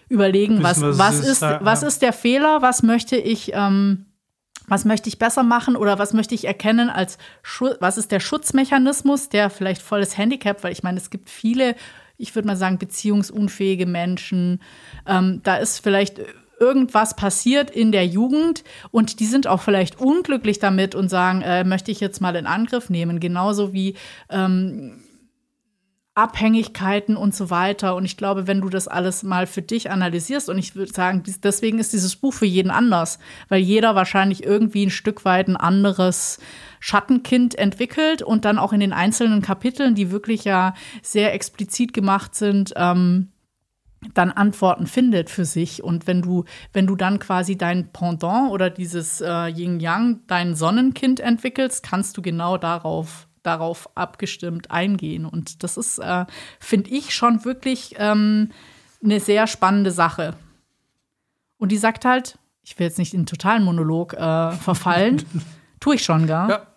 [0.10, 1.60] überlegen, Wissen, was, was, ist, ja.
[1.62, 3.52] was ist der Fehler, was möchte ich.
[3.54, 4.06] Ähm,
[4.70, 8.20] was möchte ich besser machen oder was möchte ich erkennen als Schu was ist der
[8.20, 11.74] Schutzmechanismus, der vielleicht volles Handicap, weil ich meine, es gibt viele,
[12.18, 14.62] ich würde mal sagen, beziehungsunfähige Menschen.
[15.06, 16.20] Ähm, da ist vielleicht
[16.60, 21.64] irgendwas passiert in der Jugend und die sind auch vielleicht unglücklich damit und sagen, äh,
[21.64, 23.96] möchte ich jetzt mal in Angriff nehmen, genauso wie
[24.30, 25.04] ähm,
[26.18, 27.96] Abhängigkeiten und so weiter.
[27.96, 31.22] Und ich glaube, wenn du das alles mal für dich analysierst, und ich würde sagen,
[31.44, 35.56] deswegen ist dieses Buch für jeden anders, weil jeder wahrscheinlich irgendwie ein Stück weit ein
[35.56, 36.40] anderes
[36.80, 42.34] Schattenkind entwickelt und dann auch in den einzelnen Kapiteln, die wirklich ja sehr explizit gemacht
[42.34, 43.30] sind, ähm,
[44.14, 45.84] dann Antworten findet für sich.
[45.84, 51.20] Und wenn du, wenn du dann quasi dein Pendant oder dieses äh, Yin-Yang, dein Sonnenkind
[51.20, 55.26] entwickelst, kannst du genau darauf, darauf abgestimmt eingehen.
[55.26, 56.26] Und das ist, äh,
[56.60, 58.52] finde ich, schon wirklich ähm,
[59.04, 60.36] eine sehr spannende Sache.
[61.58, 65.24] Und die sagt halt, ich will jetzt nicht in einen totalen Monolog äh, verfallen,
[65.80, 66.50] tue ich schon, gar.
[66.50, 66.68] Ja.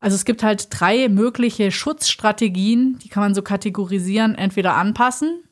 [0.00, 5.44] Also es gibt halt drei mögliche Schutzstrategien, die kann man so kategorisieren, entweder anpassen,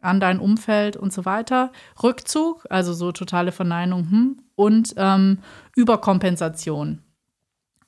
[0.00, 1.72] an dein Umfeld und so weiter.
[2.02, 5.38] Rückzug, also so totale Verneinung, hm, und ähm,
[5.76, 7.00] Überkompensation.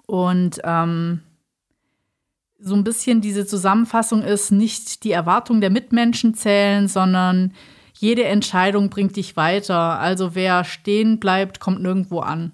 [0.06, 1.20] Und ähm,
[2.58, 7.52] so ein bisschen diese Zusammenfassung ist, nicht die Erwartung der Mitmenschen zählen, sondern
[7.94, 9.98] jede Entscheidung bringt dich weiter.
[9.98, 12.52] Also wer stehen bleibt, kommt nirgendwo an.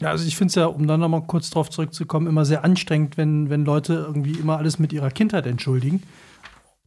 [0.00, 3.18] Ja, also ich finde es ja, um dann nochmal kurz drauf zurückzukommen, immer sehr anstrengend,
[3.18, 6.02] wenn, wenn Leute irgendwie immer alles mit ihrer Kindheit entschuldigen.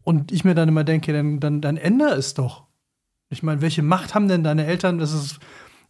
[0.03, 2.63] Und ich mir dann immer denke, dann, dann, dann ändere es doch.
[3.29, 5.39] Ich meine, welche Macht haben denn deine Eltern, dass es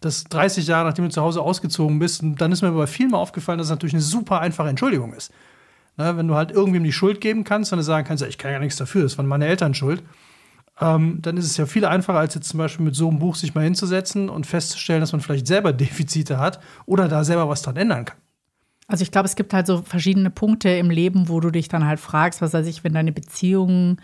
[0.02, 3.08] das 30 Jahre, nachdem du zu Hause ausgezogen bist, und dann ist mir aber viel
[3.08, 5.32] mal aufgefallen, dass es natürlich eine super einfache Entschuldigung ist.
[5.96, 8.52] Na, wenn du halt irgendwem die Schuld geben kannst und sagen kannst, ja, ich kann
[8.52, 10.04] ja nichts dafür, das waren meine Eltern schuld,
[10.82, 13.36] ähm, dann ist es ja viel einfacher, als jetzt zum Beispiel mit so einem Buch
[13.36, 17.62] sich mal hinzusetzen und festzustellen, dass man vielleicht selber Defizite hat oder da selber was
[17.62, 18.18] dran ändern kann.
[18.88, 21.86] Also ich glaube, es gibt halt so verschiedene Punkte im Leben, wo du dich dann
[21.86, 23.98] halt fragst, was weiß ich, wenn deine Beziehung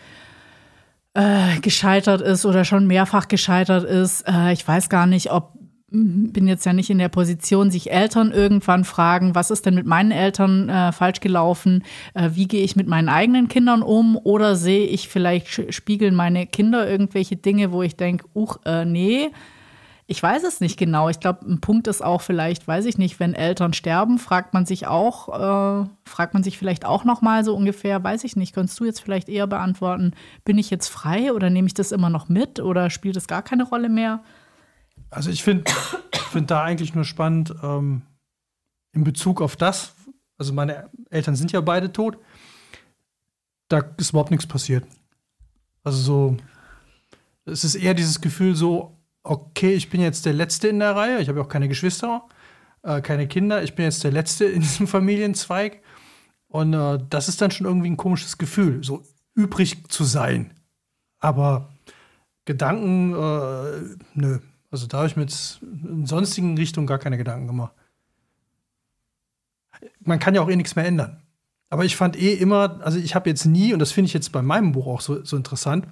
[1.14, 4.28] äh, gescheitert ist oder schon mehrfach gescheitert ist.
[4.28, 5.60] Äh, ich weiß gar nicht, ob
[5.92, 9.86] bin jetzt ja nicht in der Position, sich Eltern irgendwann fragen, was ist denn mit
[9.86, 11.84] meinen Eltern äh, falsch gelaufen?
[12.14, 14.18] Äh, wie gehe ich mit meinen eigenen Kindern um?
[14.18, 19.32] Oder sehe ich vielleicht, spiegeln meine Kinder irgendwelche Dinge, wo ich denke, uch, äh, nee,
[20.10, 21.08] ich weiß es nicht genau.
[21.10, 24.66] Ich glaube, ein Punkt ist auch vielleicht, weiß ich nicht, wenn Eltern sterben, fragt man
[24.66, 28.56] sich auch, äh, fragt man sich vielleicht auch noch mal so ungefähr, weiß ich nicht,
[28.56, 32.10] könntest du jetzt vielleicht eher beantworten, bin ich jetzt frei oder nehme ich das immer
[32.10, 34.24] noch mit oder spielt es gar keine Rolle mehr?
[35.12, 35.72] Also ich finde
[36.32, 38.02] find da eigentlich nur spannend ähm,
[38.94, 39.94] in Bezug auf das,
[40.40, 42.18] also meine Eltern sind ja beide tot,
[43.68, 44.86] da ist überhaupt nichts passiert.
[45.84, 46.38] Also so,
[47.46, 51.20] es ist eher dieses Gefühl so, okay, ich bin jetzt der Letzte in der Reihe,
[51.20, 52.28] ich habe auch keine Geschwister,
[52.84, 55.82] äh, keine Kinder, ich bin jetzt der Letzte in diesem Familienzweig.
[56.48, 59.04] Und äh, das ist dann schon irgendwie ein komisches Gefühl, so
[59.36, 60.54] übrig zu sein.
[61.20, 61.70] Aber
[62.46, 64.40] Gedanken, äh, nö.
[64.72, 67.74] Also da habe ich mit in sonstigen Richtungen gar keine Gedanken gemacht.
[70.00, 71.22] Man kann ja auch eh nichts mehr ändern.
[71.70, 74.32] Aber ich fand eh immer, also ich habe jetzt nie, und das finde ich jetzt
[74.32, 75.88] bei meinem Buch auch so, so interessant,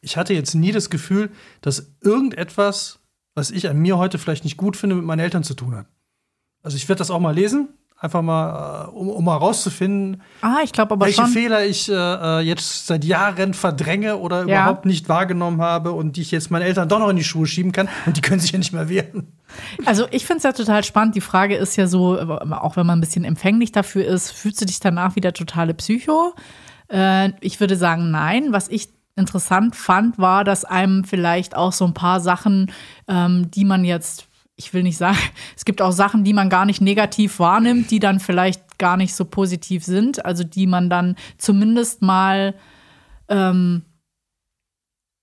[0.00, 3.00] ich hatte jetzt nie das Gefühl, dass irgendetwas,
[3.34, 5.86] was ich an mir heute vielleicht nicht gut finde, mit meinen Eltern zu tun hat.
[6.62, 10.58] Also ich werde das auch mal lesen, einfach mal, äh, um, um mal rauszufinden, ah,
[10.62, 11.30] ich aber welche schon.
[11.30, 14.62] Fehler ich äh, äh, jetzt seit Jahren verdränge oder ja.
[14.62, 17.46] überhaupt nicht wahrgenommen habe und die ich jetzt meinen Eltern doch noch in die Schuhe
[17.46, 19.32] schieben kann und die können sich ja nicht mehr wehren.
[19.84, 21.14] Also ich finde es ja total spannend.
[21.14, 24.66] Die Frage ist ja so, auch wenn man ein bisschen empfänglich dafür ist, fühlst du
[24.66, 26.34] dich danach wieder totale Psycho?
[26.88, 28.52] Äh, ich würde sagen, nein.
[28.52, 32.72] Was ich interessant fand, war, dass einem vielleicht auch so ein paar Sachen,
[33.08, 35.18] ähm, die man jetzt, ich will nicht sagen,
[35.56, 39.14] es gibt auch Sachen, die man gar nicht negativ wahrnimmt, die dann vielleicht gar nicht
[39.14, 42.54] so positiv sind, also die man dann zumindest mal
[43.28, 43.82] ähm,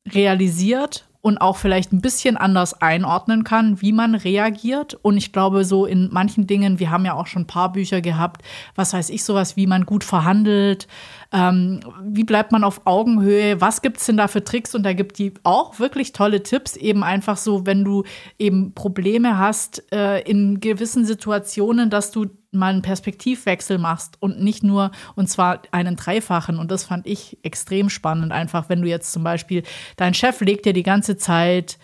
[0.08, 4.96] realisiert und auch vielleicht ein bisschen anders einordnen kann, wie man reagiert.
[4.96, 8.02] Und ich glaube, so in manchen Dingen, wir haben ja auch schon ein paar Bücher
[8.02, 8.42] gehabt,
[8.76, 10.88] was weiß ich, sowas, wie man gut verhandelt,
[11.34, 14.76] ähm, wie bleibt man auf Augenhöhe, was gibt es denn da für Tricks?
[14.76, 18.04] Und da gibt die auch wirklich tolle Tipps, eben einfach so, wenn du
[18.38, 24.62] eben Probleme hast äh, in gewissen Situationen, dass du mal einen Perspektivwechsel machst und nicht
[24.62, 26.60] nur, und zwar einen dreifachen.
[26.60, 28.34] Und das fand ich extrem spannend.
[28.34, 29.64] Einfach, wenn du jetzt zum Beispiel,
[29.96, 31.78] dein Chef legt dir die ganze Zeit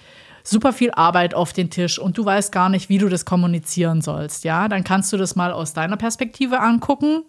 [0.43, 4.01] super viel Arbeit auf den Tisch und du weißt gar nicht, wie du das kommunizieren
[4.01, 7.23] sollst, ja, dann kannst du das mal aus deiner Perspektive angucken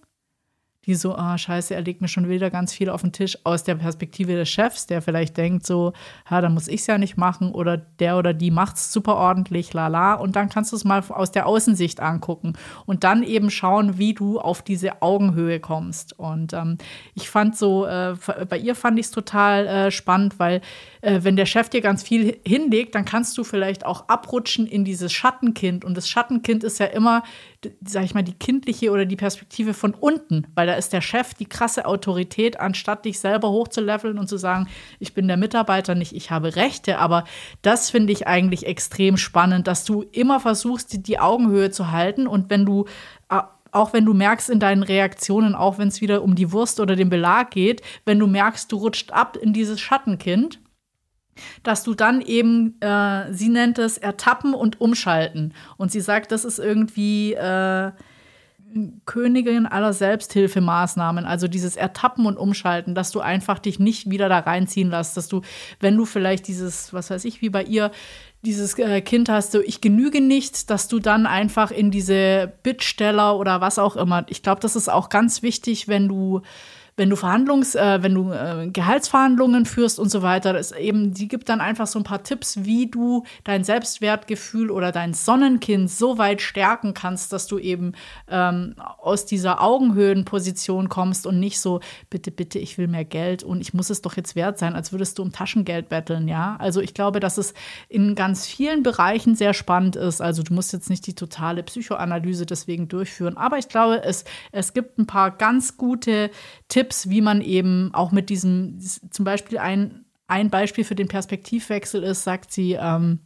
[0.86, 3.62] die so, ah, scheiße, er legt mir schon wieder ganz viel auf den Tisch aus
[3.62, 5.92] der Perspektive des Chefs, der vielleicht denkt so,
[6.30, 9.16] ja, dann muss ich es ja nicht machen oder der oder die macht es super
[9.16, 10.14] ordentlich, lala.
[10.14, 12.54] Und dann kannst du es mal aus der Außensicht angucken
[12.86, 16.18] und dann eben schauen, wie du auf diese Augenhöhe kommst.
[16.18, 16.78] Und ähm,
[17.14, 18.14] ich fand so, äh,
[18.48, 20.62] bei ihr fand ich es total äh, spannend, weil
[21.00, 24.84] äh, wenn der Chef dir ganz viel hinlegt, dann kannst du vielleicht auch abrutschen in
[24.84, 25.84] dieses Schattenkind.
[25.84, 27.22] Und das Schattenkind ist ja immer,
[27.84, 31.34] sag ich mal, die kindliche oder die Perspektive von unten, weil da ist der Chef
[31.34, 36.14] die krasse Autorität, anstatt dich selber hochzuleveln und zu sagen, ich bin der Mitarbeiter nicht,
[36.14, 36.98] ich habe Rechte.
[36.98, 37.24] Aber
[37.62, 42.26] das finde ich eigentlich extrem spannend, dass du immer versuchst, die Augenhöhe zu halten.
[42.26, 42.86] Und wenn du
[43.70, 46.96] auch wenn du merkst in deinen Reaktionen, auch wenn es wieder um die Wurst oder
[46.96, 50.58] den Belag geht, wenn du merkst, du rutscht ab in dieses Schattenkind,
[51.62, 55.54] dass du dann eben, äh, sie nennt es Ertappen und Umschalten.
[55.76, 57.92] Und sie sagt, das ist irgendwie äh,
[59.06, 64.40] Königin aller Selbsthilfemaßnahmen, also dieses Ertappen und Umschalten, dass du einfach dich nicht wieder da
[64.40, 65.40] reinziehen lässt, dass du,
[65.80, 67.90] wenn du vielleicht dieses, was weiß ich, wie bei ihr,
[68.42, 73.36] dieses äh, Kind hast, so ich genüge nicht, dass du dann einfach in diese Bittsteller
[73.36, 74.24] oder was auch immer.
[74.28, 76.42] Ich glaube, das ist auch ganz wichtig, wenn du
[76.98, 81.28] wenn du Verhandlungs, äh, wenn du äh, Gehaltsverhandlungen führst und so weiter, das eben, die
[81.28, 86.18] gibt dann einfach so ein paar Tipps, wie du dein Selbstwertgefühl oder dein Sonnenkind so
[86.18, 87.92] weit stärken kannst, dass du eben
[88.28, 91.80] ähm, aus dieser Augenhöhenposition kommst und nicht so,
[92.10, 94.90] bitte, bitte, ich will mehr Geld und ich muss es doch jetzt wert sein, als
[94.90, 96.56] würdest du um Taschengeld betteln, ja.
[96.58, 97.54] Also ich glaube, dass es
[97.88, 100.20] in ganz vielen Bereichen sehr spannend ist.
[100.20, 104.72] Also du musst jetzt nicht die totale Psychoanalyse deswegen durchführen, aber ich glaube, es, es
[104.72, 106.30] gibt ein paar ganz gute
[106.66, 108.78] Tipps, Tipps, wie man eben auch mit diesem,
[109.10, 113.18] zum Beispiel ein, ein Beispiel für den Perspektivwechsel ist, sagt sie, ähm,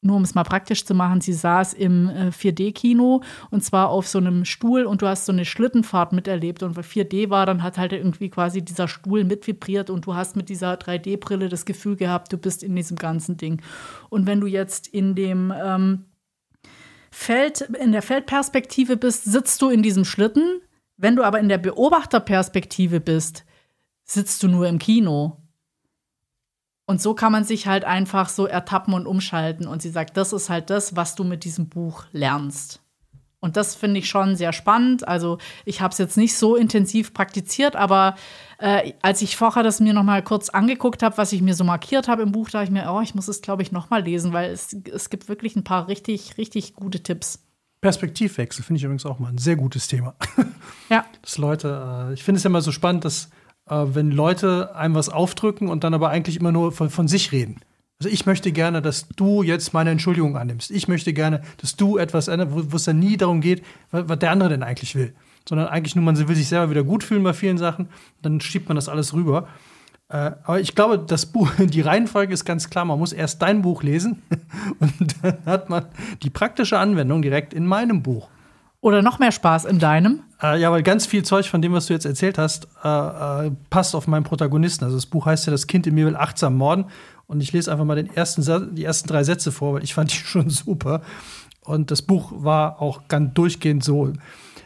[0.00, 4.06] nur um es mal praktisch zu machen, sie saß im äh, 4D-Kino und zwar auf
[4.06, 7.62] so einem Stuhl und du hast so eine Schlittenfahrt miterlebt und weil 4D war, dann
[7.62, 11.96] hat halt irgendwie quasi dieser Stuhl mitvibriert und du hast mit dieser 3D-Brille das Gefühl
[11.96, 13.62] gehabt, du bist in diesem ganzen Ding.
[14.08, 16.04] Und wenn du jetzt in dem ähm,
[17.10, 20.60] Feld, in der Feldperspektive bist, sitzt du in diesem Schlitten.
[20.96, 23.44] Wenn du aber in der Beobachterperspektive bist,
[24.04, 25.38] sitzt du nur im Kino.
[26.86, 29.66] Und so kann man sich halt einfach so ertappen und umschalten.
[29.66, 32.80] Und sie sagt, das ist halt das, was du mit diesem Buch lernst.
[33.44, 35.06] Und das finde ich schon sehr spannend.
[35.06, 38.14] Also ich habe es jetzt nicht so intensiv praktiziert, aber
[38.58, 41.62] äh, als ich vorher das mir noch mal kurz angeguckt habe, was ich mir so
[41.62, 44.02] markiert habe im Buch, dachte ich mir, oh, ich muss es, glaube ich, noch mal
[44.02, 47.44] lesen, weil es, es gibt wirklich ein paar richtig, richtig gute Tipps.
[47.84, 50.14] Perspektivwechsel finde ich übrigens auch mal ein sehr gutes Thema.
[50.90, 51.06] Ja.
[51.22, 53.30] Dass Leute, äh, ich finde es ja immer so spannend, dass
[53.68, 57.32] äh, wenn Leute einem was aufdrücken und dann aber eigentlich immer nur von, von sich
[57.32, 57.60] reden.
[57.98, 60.70] Also ich möchte gerne, dass du jetzt meine Entschuldigung annimmst.
[60.70, 64.18] Ich möchte gerne, dass du etwas änderst, wo es dann nie darum geht, was, was
[64.18, 65.14] der andere denn eigentlich will.
[65.48, 67.88] Sondern eigentlich nur, man will sich selber wieder gut fühlen bei vielen Sachen.
[68.20, 69.48] Dann schiebt man das alles rüber.
[70.08, 72.84] Äh, aber ich glaube, das Buch, die Reihenfolge ist ganz klar.
[72.84, 74.22] Man muss erst dein Buch lesen
[74.80, 75.86] und dann hat man
[76.22, 78.28] die praktische Anwendung direkt in meinem Buch.
[78.80, 80.24] Oder noch mehr Spaß in deinem?
[80.42, 83.50] Äh, ja, weil ganz viel Zeug von dem, was du jetzt erzählt hast, äh, äh,
[83.70, 84.84] passt auf meinen Protagonisten.
[84.84, 86.84] Also das Buch heißt ja Das Kind in mir will achtsam morden.
[87.26, 90.12] Und ich lese einfach mal den ersten, die ersten drei Sätze vor, weil ich fand
[90.12, 91.00] die schon super.
[91.62, 94.12] Und das Buch war auch ganz durchgehend so.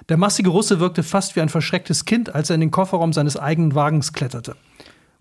[0.09, 3.37] Der massige Russe wirkte fast wie ein verschrecktes Kind, als er in den Kofferraum seines
[3.37, 4.57] eigenen Wagens kletterte.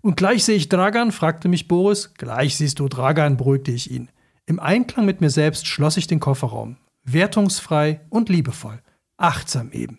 [0.00, 2.14] Und gleich sehe ich Dragan, fragte mich Boris.
[2.14, 4.10] Gleich siehst du Dragan, beruhigte ich ihn.
[4.46, 6.76] Im Einklang mit mir selbst schloss ich den Kofferraum.
[7.04, 8.80] Wertungsfrei und liebevoll.
[9.16, 9.98] Achtsam eben.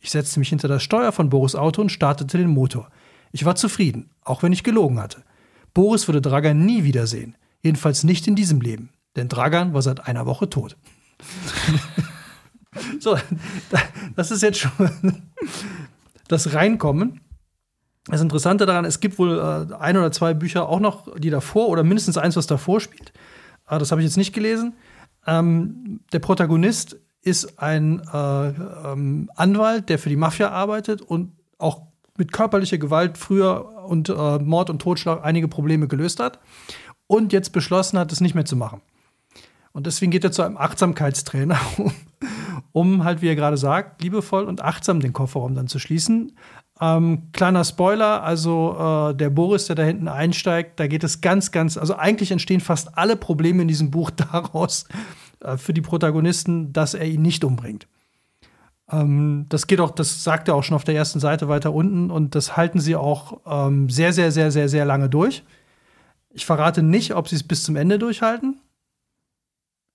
[0.00, 2.90] Ich setzte mich hinter das Steuer von Boris Auto und startete den Motor.
[3.32, 5.24] Ich war zufrieden, auch wenn ich gelogen hatte.
[5.72, 7.36] Boris würde Dragan nie wiedersehen.
[7.62, 8.90] Jedenfalls nicht in diesem Leben.
[9.16, 10.76] Denn Dragan war seit einer Woche tot.
[13.00, 13.18] so,
[14.14, 14.72] das ist jetzt schon
[16.28, 17.20] das Reinkommen.
[18.06, 21.68] Das Interessante daran, es gibt wohl äh, ein oder zwei Bücher auch noch, die davor
[21.68, 23.12] oder mindestens eins, was davor spielt.
[23.68, 24.74] Äh, das habe ich jetzt nicht gelesen.
[25.26, 31.82] Ähm, der Protagonist ist ein äh, ähm, Anwalt, der für die Mafia arbeitet und auch
[32.18, 36.38] mit körperlicher Gewalt früher und äh, Mord und Totschlag einige Probleme gelöst hat
[37.06, 38.82] und jetzt beschlossen hat, es nicht mehr zu machen.
[39.72, 41.92] Und deswegen geht er zu einem Achtsamkeitstrainer, um,
[42.72, 46.36] um halt, wie er gerade sagt, liebevoll und achtsam den Kofferraum dann zu schließen.
[46.80, 48.76] Ähm, kleiner Spoiler, also
[49.10, 52.60] äh, der Boris, der da hinten einsteigt, da geht es ganz, ganz, also eigentlich entstehen
[52.60, 54.86] fast alle Probleme in diesem Buch daraus
[55.40, 57.86] äh, für die Protagonisten, dass er ihn nicht umbringt.
[58.90, 62.10] Ähm, das geht auch, das sagt er auch schon auf der ersten Seite weiter unten
[62.10, 65.44] und das halten sie auch ähm, sehr, sehr, sehr, sehr, sehr lange durch.
[66.30, 68.60] Ich verrate nicht, ob sie es bis zum Ende durchhalten.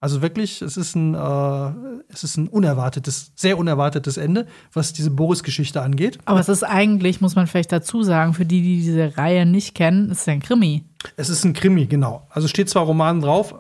[0.02, 1.72] Also wirklich, es ist ein, äh,
[2.08, 6.20] es ist ein unerwartetes, sehr unerwartetes Ende, was diese Boris-Geschichte angeht.
[6.24, 9.76] Aber es ist eigentlich, muss man vielleicht dazu sagen, für die, die diese Reihe nicht
[9.76, 10.86] kennen, ist es ein Krimi.
[11.18, 12.26] Es ist ein Krimi, genau.
[12.30, 13.56] Also steht zwar Roman drauf,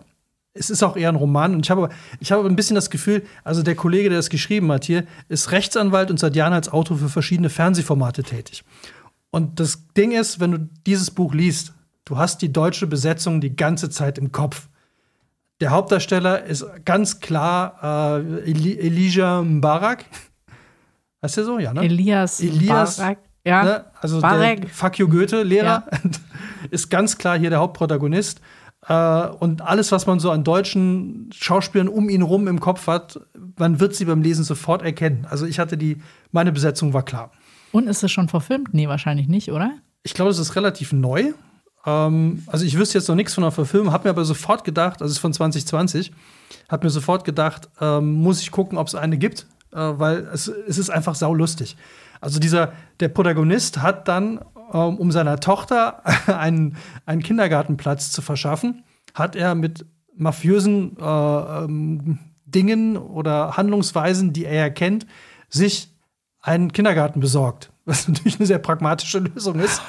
[0.54, 3.23] es ist auch eher ein Roman und ich habe, ich habe ein bisschen das Gefühl,
[3.43, 6.97] also der Kollege, der das geschrieben hat hier, ist Rechtsanwalt und seit Jahren als Autor
[6.97, 8.63] für verschiedene Fernsehformate tätig.
[9.30, 11.73] Und das Ding ist, wenn du dieses Buch liest,
[12.06, 14.69] du hast die deutsche Besetzung die ganze Zeit im Kopf.
[15.60, 20.06] Der Hauptdarsteller ist ganz klar äh, Eli Elijah Mbarak.
[21.22, 21.60] Heißt der so?
[21.60, 21.82] Ja, ne?
[21.84, 23.19] Elias, Elias Barak.
[23.45, 23.86] Ja, ne?
[24.00, 24.62] Also Barek.
[24.62, 26.00] der Fuck you Goethe-Lehrer Ja.
[26.72, 28.41] ist ganz klar hier der Hauptprotagonist.
[28.88, 33.19] Äh, und alles, was man so an deutschen Schauspielern um ihn rum im Kopf hat,
[33.58, 35.28] man wird sie beim Lesen sofort erkennen.
[35.30, 37.32] Also ich hatte die, meine Besetzung war klar.
[37.72, 38.74] Und ist es schon verfilmt?
[38.74, 39.72] Nee, wahrscheinlich nicht, oder?
[40.04, 41.34] Ich glaube, es ist relativ neu.
[41.86, 45.02] Ähm, also ich wüsste jetzt noch nichts von der Verfilmung, habe mir aber sofort gedacht,
[45.02, 46.12] also es ist von 2020,
[46.70, 50.48] habe mir sofort gedacht, ähm, muss ich gucken, ob es eine gibt, äh, weil es,
[50.48, 51.78] es ist einfach saulustig.
[52.22, 54.39] Also dieser, der Protagonist hat dann,
[54.74, 62.20] ähm, um seiner Tochter einen, einen Kindergartenplatz zu verschaffen, hat er mit mafiösen äh, ähm,
[62.46, 65.06] Dingen oder Handlungsweisen, die er kennt,
[65.50, 65.94] sich
[66.42, 67.72] einen Kindergarten besorgt.
[67.86, 69.82] Was natürlich eine sehr pragmatische Lösung ist.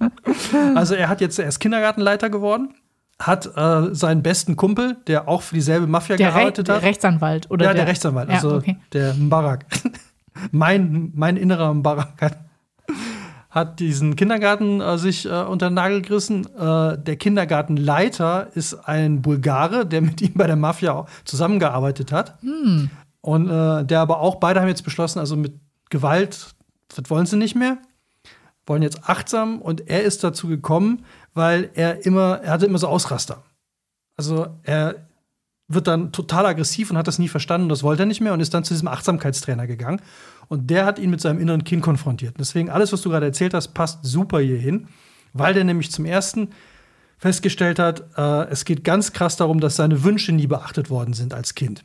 [0.74, 2.74] Also er hat jetzt er ist Kindergartenleiter geworden,
[3.18, 6.82] hat äh, seinen besten Kumpel, der auch für dieselbe Mafia Der, Re gearbeitet der hat.
[6.82, 7.66] Rechtsanwalt, oder?
[7.66, 8.78] ja, der, Rechtsanwalt, Ja, also okay.
[8.92, 9.66] der Mbarak.
[10.52, 12.38] mein, mein innerer Mbarak hat,
[13.50, 16.46] hat diesen Kindergarten äh, sich äh, unter den Nagel gerissen.
[16.56, 22.40] Äh, der Kindergartenleiter ist ein Bulgare, der mit ihm bei der Mafia zusammengearbeitet hat.
[22.42, 22.90] Hm.
[23.20, 25.52] Und äh, der aber auch, beide haben jetzt beschlossen, also mit
[25.90, 26.54] Gewalt,
[26.88, 27.76] das wollen sie nicht mehr,
[28.66, 32.88] wollen jetzt achtsam und er ist dazu gekommen, weil er immer, er hatte immer so
[32.88, 33.42] Ausraster.
[34.16, 35.06] Also er
[35.68, 38.40] wird dann total aggressiv und hat das nie verstanden, das wollte er nicht mehr und
[38.40, 40.02] ist dann zu diesem Achtsamkeitstrainer gegangen.
[40.48, 42.34] Und der hat ihn mit seinem inneren Kind konfrontiert.
[42.38, 44.88] Deswegen, alles, was du gerade erzählt hast, passt super hier hin,
[45.32, 46.48] weil der nämlich zum ersten
[47.18, 51.34] festgestellt hat, äh, es geht ganz krass darum, dass seine Wünsche nie beachtet worden sind
[51.34, 51.84] als Kind.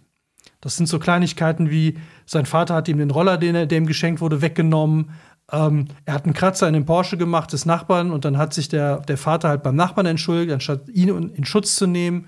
[0.61, 3.85] Das sind so Kleinigkeiten wie, sein Vater hat ihm den Roller, den er, der ihm
[3.85, 5.11] geschenkt wurde, weggenommen.
[5.51, 8.67] Ähm, er hat einen Kratzer in den Porsche gemacht des Nachbarn und dann hat sich
[8.67, 12.27] der, der Vater halt beim Nachbarn entschuldigt, anstatt ihn in Schutz zu nehmen.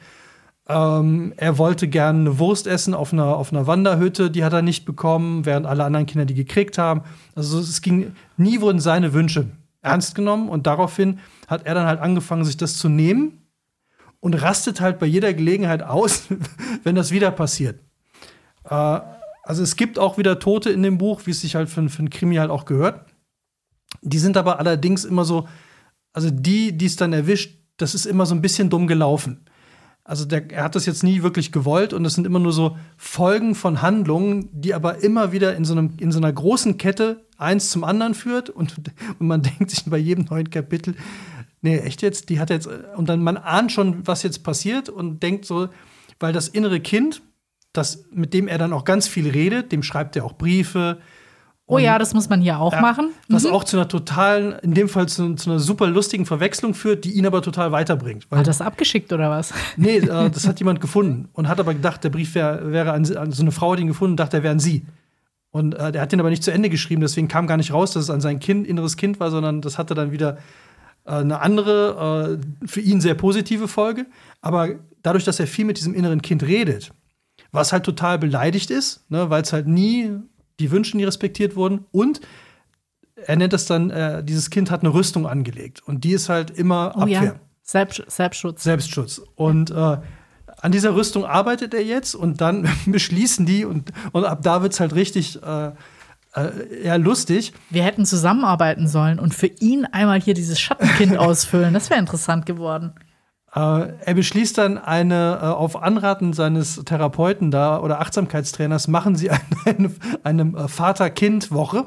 [0.69, 4.62] Ähm, er wollte gerne eine Wurst essen auf einer, auf einer Wanderhütte, die hat er
[4.62, 7.01] nicht bekommen, während alle anderen Kinder die gekriegt haben.
[7.36, 9.47] Also es ging, nie wurden seine Wünsche
[9.82, 13.47] ernst genommen und daraufhin hat er dann halt angefangen, sich das zu nehmen
[14.19, 16.25] und rastet halt bei jeder Gelegenheit aus,
[16.84, 17.80] wenn das wieder passiert.
[18.69, 18.99] Äh,
[19.43, 21.99] also es gibt auch wieder Tote in dem Buch, wie es sich halt für, für
[21.99, 23.06] einen Krimi halt auch gehört.
[24.02, 25.47] Die sind aber allerdings immer so,
[26.13, 29.45] also die, die es dann erwischt, das ist immer so ein bisschen dumm gelaufen.
[30.04, 32.78] Also der, er hat das jetzt nie wirklich gewollt und es sind immer nur so
[32.95, 37.26] Folgen von Handlungen, die aber immer wieder in so, einem, in so einer großen Kette
[37.38, 38.76] eins zum anderen führt und,
[39.19, 40.95] und man denkt sich bei jedem neuen Kapitel,
[41.62, 45.21] nee, echt jetzt, die hat jetzt, und dann man ahnt schon, was jetzt passiert und
[45.21, 45.67] denkt so,
[46.21, 47.21] weil das innere Kind,
[47.73, 51.00] das, mit dem er dann auch ganz viel redet, dem schreibt er auch Briefe,
[51.69, 53.12] Oh ja, das muss man hier auch ja, machen.
[53.27, 53.51] Was mhm.
[53.51, 57.12] auch zu einer totalen, in dem Fall zu, zu, einer super lustigen Verwechslung führt, die
[57.12, 58.25] ihn aber total weiterbringt.
[58.32, 59.53] Hat das abgeschickt oder was?
[59.75, 63.06] Nee, äh, das hat jemand gefunden und hat aber gedacht, der Brief wär, wäre an,
[63.17, 64.86] an, so eine Frau hat ihn gefunden und dachte, er wäre an sie.
[65.51, 67.91] Und äh, der hat den aber nicht zu Ende geschrieben, deswegen kam gar nicht raus,
[67.91, 70.38] dass es an sein kind, inneres Kind war, sondern das hatte dann wieder
[71.03, 74.06] äh, eine andere, äh, für ihn sehr positive Folge.
[74.41, 74.69] Aber
[75.03, 76.93] dadurch, dass er viel mit diesem inneren Kind redet,
[77.51, 80.12] was halt total beleidigt ist, ne, weil es halt nie
[80.60, 82.22] die Wünsche nie respektiert wurden und
[83.15, 86.52] er nennt es dann, äh, dieses Kind hat eine Rüstung angelegt und die ist halt
[86.52, 87.24] immer oh, Abwehr.
[87.24, 87.36] Ja.
[87.63, 88.63] Selbst, Selbstschutz.
[88.63, 89.22] Selbstschutz.
[89.36, 89.98] Und äh,
[90.62, 94.74] an dieser Rüstung arbeitet er jetzt und dann beschließen die und, und ab da wird
[94.74, 95.72] es halt richtig äh,
[96.36, 97.54] äh, eher lustig.
[97.70, 101.74] Wir hätten zusammenarbeiten sollen und für ihn einmal hier dieses Schattenkind ausfüllen.
[101.74, 102.93] Das wäre interessant geworden.
[103.58, 109.32] Äh, er beschließt dann eine, äh, auf Anraten seines Therapeuten da oder Achtsamkeitstrainers, machen sie
[109.65, 109.91] eine,
[110.24, 111.86] eine, äh, Vater-Kind-Woche,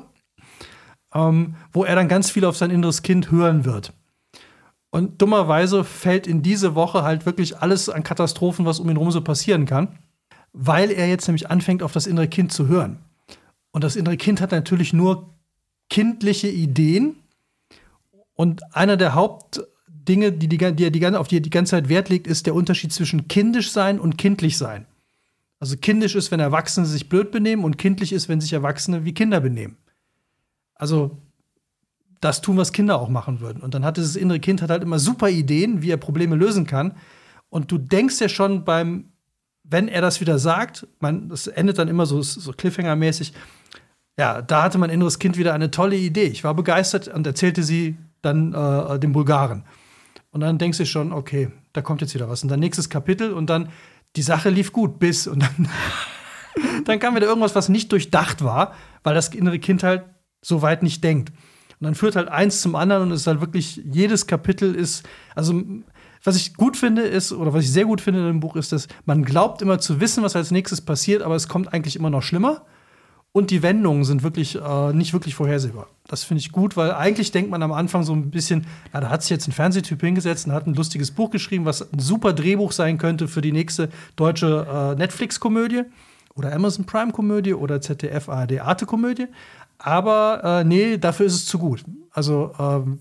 [1.15, 3.93] ähm, wo er dann ganz viel auf sein inneres Kind hören wird.
[4.91, 9.13] Und dummerweise fällt in diese Woche halt wirklich alles an Katastrophen, was um ihn herum
[9.13, 9.97] so passieren kann,
[10.53, 12.99] weil er jetzt nämlich anfängt, auf das innere Kind zu hören.
[13.71, 15.33] Und das innere Kind hat natürlich nur
[15.89, 17.15] kindliche Ideen.
[18.35, 19.63] Und einer der Haupt
[20.05, 22.55] Dinge, die, die, die, die, auf die er die ganze Zeit Wert legt, ist der
[22.55, 24.87] Unterschied zwischen kindisch sein und kindlich sein.
[25.59, 29.13] Also kindisch ist, wenn Erwachsene sich blöd benehmen und kindlich ist, wenn sich Erwachsene wie
[29.13, 29.77] Kinder benehmen.
[30.75, 31.19] Also
[32.21, 33.63] das tun, was Kinder auch machen würden.
[33.63, 36.67] Und dann hat dieses innere Kind hat halt immer super Ideen, wie er Probleme lösen
[36.67, 36.97] kann.
[37.51, 39.13] Und du denkst ja schon beim,
[39.65, 43.33] wenn er das wieder sagt, man, das endet dann immer so, so Cliffhanger-mäßig.
[44.19, 46.27] Ja, da hatte mein inneres Kind wieder eine tolle Idee.
[46.27, 49.65] Ich war begeistert und erzählte sie dann äh, dem Bulgaren.
[50.31, 52.43] Und dann denkst du schon, okay, da kommt jetzt wieder was.
[52.43, 53.69] Und dann nächstes Kapitel und dann
[54.17, 55.69] die Sache lief gut bis und dann,
[56.85, 60.05] dann kam wieder irgendwas, was nicht durchdacht war, weil das innere Kind halt
[60.43, 61.31] so weit nicht denkt.
[61.81, 65.09] Und dann führt halt eins zum anderen und es ist halt wirklich, jedes Kapitel ist,
[65.35, 65.63] also
[66.23, 68.73] was ich gut finde ist, oder was ich sehr gut finde in dem Buch ist,
[68.73, 72.11] dass man glaubt immer zu wissen, was als nächstes passiert, aber es kommt eigentlich immer
[72.11, 72.67] noch schlimmer.
[73.33, 75.87] Und die Wendungen sind wirklich äh, nicht wirklich vorhersehbar.
[76.09, 79.09] Das finde ich gut, weil eigentlich denkt man am Anfang so ein bisschen, ja, da
[79.09, 82.33] hat sich jetzt ein Fernsehtyp hingesetzt und hat ein lustiges Buch geschrieben, was ein super
[82.33, 85.83] Drehbuch sein könnte für die nächste deutsche äh, Netflix-Komödie
[86.35, 89.29] oder Amazon Prime-Komödie oder ZDF ARD Arte-Komödie.
[89.79, 91.85] Aber äh, nee, dafür ist es zu gut.
[92.11, 92.99] Also, ähm,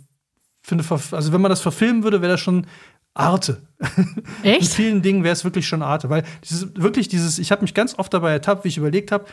[0.61, 2.67] finde, also wenn man das verfilmen würde, wäre das schon
[3.15, 3.63] Arte.
[4.43, 4.61] Echt?
[4.61, 7.73] In vielen Dingen wäre es wirklich schon Arte, weil dieses, wirklich dieses, ich habe mich
[7.73, 9.25] ganz oft dabei ertappt, wie ich überlegt habe,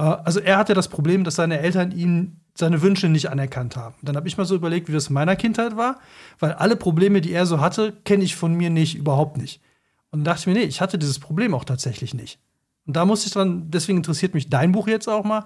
[0.00, 3.94] also er hatte das Problem, dass seine Eltern ihn seine Wünsche nicht anerkannt haben.
[4.02, 6.00] Dann habe ich mal so überlegt, wie das in meiner Kindheit war,
[6.38, 9.60] weil alle Probleme, die er so hatte, kenne ich von mir nicht, überhaupt nicht.
[10.10, 12.38] Und dann dachte ich mir, nee, ich hatte dieses Problem auch tatsächlich nicht.
[12.86, 15.44] Und da musste ich dann, deswegen interessiert mich dein Buch jetzt auch mal,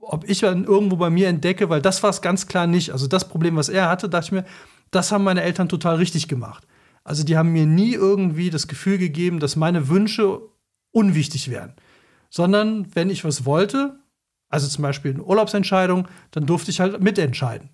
[0.00, 2.90] ob ich dann irgendwo bei mir entdecke, weil das war es ganz klar nicht.
[2.90, 4.44] Also das Problem, was er hatte, dachte ich mir,
[4.90, 6.66] das haben meine Eltern total richtig gemacht.
[7.04, 10.40] Also die haben mir nie irgendwie das Gefühl gegeben, dass meine Wünsche
[10.90, 11.74] unwichtig wären
[12.34, 13.94] sondern wenn ich was wollte,
[14.48, 17.70] also zum Beispiel eine Urlaubsentscheidung, dann durfte ich halt mitentscheiden.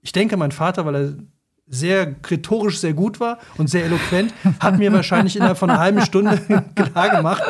[0.00, 1.14] Ich denke, mein Vater, weil er
[1.66, 6.00] sehr rhetorisch sehr gut war und sehr eloquent, hat mir wahrscheinlich innerhalb von einer halben
[6.06, 6.38] Stunde
[6.74, 7.42] klar gemacht,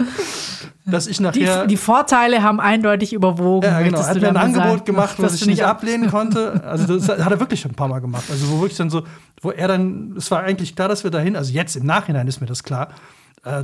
[0.84, 1.62] dass ich nachher.
[1.62, 3.70] Die, die Vorteile haben eindeutig überwogen.
[3.70, 4.00] Ja, genau.
[4.00, 6.64] Er hat mir ein Angebot sagen, gemacht, was ich nicht ablehnen konnte.
[6.64, 8.24] Also, das hat er wirklich schon ein paar Mal gemacht.
[8.30, 9.04] Also, wo wirklich dann so,
[9.42, 12.40] wo er dann, es war eigentlich klar, dass wir dahin, also jetzt im Nachhinein ist
[12.40, 12.88] mir das klar,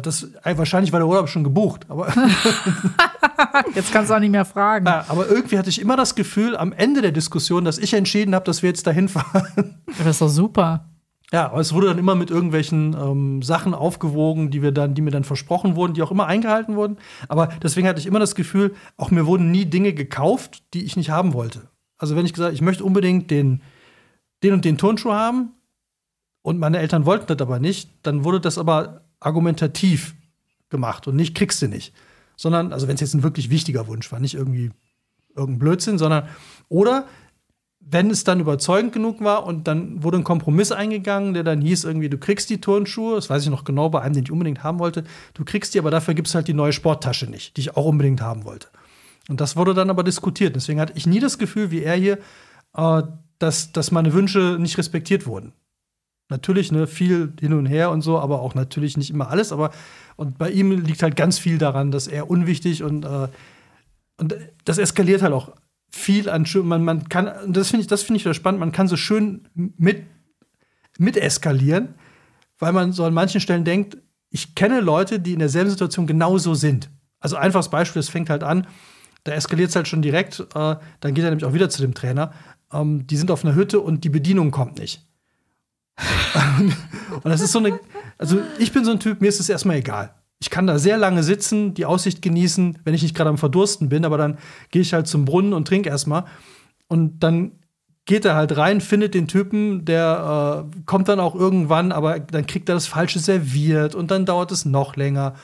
[0.01, 1.87] das, äh, wahrscheinlich war der Urlaub schon gebucht.
[1.89, 2.09] Aber
[3.75, 4.87] jetzt kannst du auch nicht mehr fragen.
[4.87, 8.35] Ja, aber irgendwie hatte ich immer das Gefühl, am Ende der Diskussion, dass ich entschieden
[8.35, 9.83] habe, dass wir jetzt dahin fahren.
[9.99, 10.87] Das ist doch super.
[11.33, 15.01] Ja, aber es wurde dann immer mit irgendwelchen ähm, Sachen aufgewogen, die wir dann, die
[15.01, 16.99] mir dann versprochen wurden, die auch immer eingehalten wurden.
[17.27, 20.97] Aber deswegen hatte ich immer das Gefühl, auch mir wurden nie Dinge gekauft, die ich
[20.97, 21.71] nicht haben wollte.
[21.97, 23.63] Also wenn ich gesagt, ich möchte unbedingt den,
[24.43, 25.53] den und den Turnschuh haben
[26.43, 30.15] und meine Eltern wollten das aber nicht, dann wurde das aber argumentativ
[30.69, 31.95] gemacht und nicht kriegst du nicht.
[32.37, 34.71] Sondern, also wenn es jetzt ein wirklich wichtiger Wunsch war, nicht irgendwie
[35.37, 36.29] irgendein Blödsinn, sondern
[36.69, 37.07] oder
[37.85, 41.85] wenn es dann überzeugend genug war und dann wurde ein Kompromiss eingegangen, der dann hieß
[41.85, 44.63] irgendwie, du kriegst die Turnschuhe, das weiß ich noch genau, bei einem, den ich unbedingt
[44.63, 45.05] haben wollte,
[45.35, 47.87] du kriegst die, aber dafür gibt es halt die neue Sporttasche nicht, die ich auch
[47.87, 48.69] unbedingt haben wollte.
[49.29, 50.57] Und das wurde dann aber diskutiert.
[50.57, 52.19] Deswegen hatte ich nie das Gefühl, wie er hier,
[52.75, 53.03] äh,
[53.39, 55.53] dass, dass meine Wünsche nicht respektiert wurden.
[56.29, 59.53] Natürlich, ne, viel hin und her und so, aber auch natürlich nicht immer alles.
[59.53, 59.71] Aber
[60.17, 63.29] und bei ihm liegt halt ganz viel daran, dass er unwichtig und, äh,
[64.19, 65.53] und das eskaliert halt auch
[65.91, 68.89] viel an man, man kann, das finde ich, das finde ich wieder spannend, man kann
[68.89, 70.05] so schön mit,
[70.99, 71.95] mit eskalieren,
[72.59, 73.99] weil man so an manchen Stellen denkt,
[74.31, 76.89] ich kenne Leute, die in derselben Situation genauso sind.
[77.21, 78.67] Also einfaches Beispiel, es fängt halt an,
[79.25, 81.95] da eskaliert es halt schon direkt, äh, dann geht er nämlich auch wieder zu dem
[81.95, 82.33] Trainer.
[82.73, 85.07] Ähm, die sind auf einer Hütte und die Bedienung kommt nicht.
[87.23, 87.79] Und das ist so eine,
[88.19, 90.99] also ich bin so ein Typ, mir ist es erstmal egal ich kann da sehr
[90.99, 94.39] lange sitzen, die Aussicht genießen, wenn ich nicht gerade am Verdursten bin, aber dann
[94.73, 96.25] gehe ich halt zum Brunnen und trinke erstmal.
[96.89, 97.53] Und dann
[98.07, 102.47] geht er halt rein, findet den Typen, der äh, kommt dann auch irgendwann, aber dann
[102.47, 105.35] kriegt er das Falsche serviert und dann dauert es noch länger.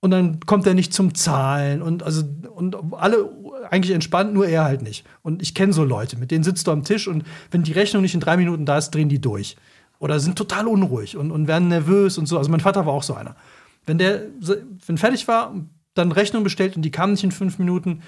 [0.00, 2.24] Und dann kommt er nicht zum Zahlen und also
[2.56, 3.28] und alle
[3.70, 5.04] eigentlich entspannt, nur er halt nicht.
[5.20, 8.00] Und ich kenne so Leute, mit denen sitzt du am Tisch und wenn die Rechnung
[8.00, 9.56] nicht in drei Minuten da ist, drehen die durch.
[10.02, 12.36] Oder sind total unruhig und, und werden nervös und so.
[12.36, 13.36] Also mein Vater war auch so einer.
[13.86, 14.22] Wenn der
[14.84, 15.54] wenn fertig war,
[15.94, 18.02] dann Rechnung bestellt und die kam nicht in fünf Minuten,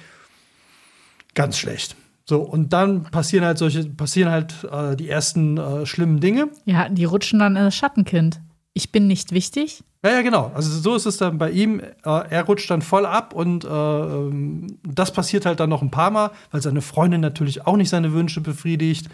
[1.34, 1.94] ganz schlecht.
[2.24, 6.48] So, und dann passieren halt solche, passieren halt äh, die ersten äh, schlimmen Dinge.
[6.64, 8.40] Ja, die rutschen dann in das Schattenkind.
[8.72, 9.84] Ich bin nicht wichtig.
[10.04, 10.50] Ja, ja, genau.
[10.52, 11.78] Also so ist es dann bei ihm.
[11.78, 15.92] Äh, er rutscht dann voll ab und äh, ähm, das passiert halt dann noch ein
[15.92, 19.08] paar Mal, weil seine Freundin natürlich auch nicht seine Wünsche befriedigt,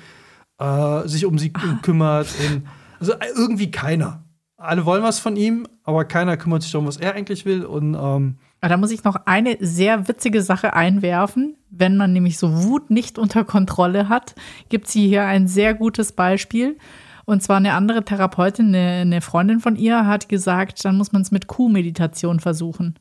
[0.60, 1.80] äh, sich um sie ah.
[1.82, 2.28] kümmert.
[2.46, 2.66] Und,
[3.00, 4.22] also äh, irgendwie keiner
[4.60, 7.64] alle wollen was von ihm, aber keiner kümmert sich darum, was er eigentlich will.
[7.64, 11.56] Und ähm da muss ich noch eine sehr witzige Sache einwerfen.
[11.70, 14.34] Wenn man nämlich so Wut nicht unter Kontrolle hat,
[14.68, 16.76] gibt sie hier ein sehr gutes Beispiel.
[17.24, 21.22] Und zwar eine andere Therapeutin, eine, eine Freundin von ihr, hat gesagt, dann muss man
[21.22, 22.98] es mit Kuhmeditation versuchen.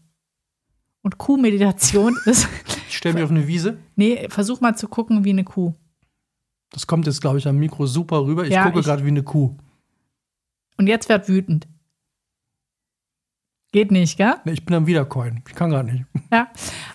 [1.01, 2.47] Und Kuhmeditation ist.
[2.87, 3.77] Ich stelle mich auf eine Wiese.
[3.95, 5.73] Nee, versuch mal zu gucken wie eine Kuh.
[6.71, 8.45] Das kommt jetzt, glaube ich, am Mikro super rüber.
[8.45, 9.55] Ich ja, gucke gerade wie eine Kuh.
[10.77, 11.67] Und jetzt wird wütend.
[13.71, 14.35] Geht nicht, gell?
[14.45, 15.43] Nee, ich bin am Wiedercoin.
[15.47, 16.05] Ich kann gar nicht.
[16.31, 16.47] Ja,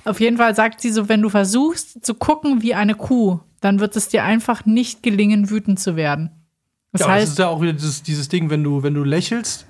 [0.04, 3.80] auf jeden Fall sagt sie so, wenn du versuchst zu gucken wie eine Kuh, dann
[3.80, 6.30] wird es dir einfach nicht gelingen, wütend zu werden.
[6.92, 9.02] Das ja, heißt, das ist ja auch wieder dieses, dieses Ding, wenn du, wenn du
[9.02, 9.66] lächelst,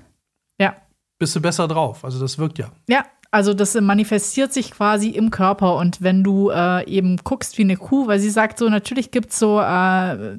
[0.59, 0.75] ja.
[1.17, 2.05] bist du besser drauf.
[2.05, 2.71] Also das wirkt ja.
[2.87, 5.75] Ja, also das manifestiert sich quasi im Körper.
[5.75, 9.31] Und wenn du äh, eben guckst wie eine Kuh, weil sie sagt so, natürlich gibt
[9.31, 10.37] es so äh,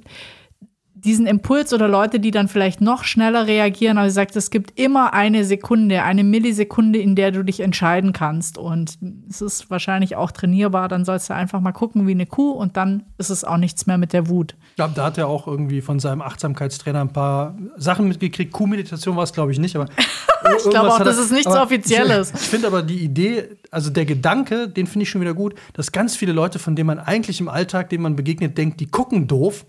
[1.05, 3.99] diesen Impuls oder Leute, die dann vielleicht noch schneller reagieren.
[3.99, 8.57] Also sagt, es gibt immer eine Sekunde, eine Millisekunde, in der du dich entscheiden kannst.
[8.57, 10.89] Und es ist wahrscheinlich auch trainierbar.
[10.89, 13.87] Dann sollst du einfach mal gucken wie eine Kuh und dann ist es auch nichts
[13.87, 14.57] mehr mit der Wut.
[14.71, 18.53] Ich glaube, da hat er auch irgendwie von seinem Achtsamkeitstrainer ein paar Sachen mitgekriegt.
[18.53, 19.89] Kuhmeditation war es, glaube ich, nicht, aber.
[20.57, 22.31] ich glaube auch, das ist nichts Offizielles.
[22.31, 25.55] Ich, ich finde aber die Idee, also der Gedanke, den finde ich schon wieder gut,
[25.75, 28.87] dass ganz viele Leute, von denen man eigentlich im Alltag, denen man begegnet, denkt, die
[28.87, 29.67] gucken doof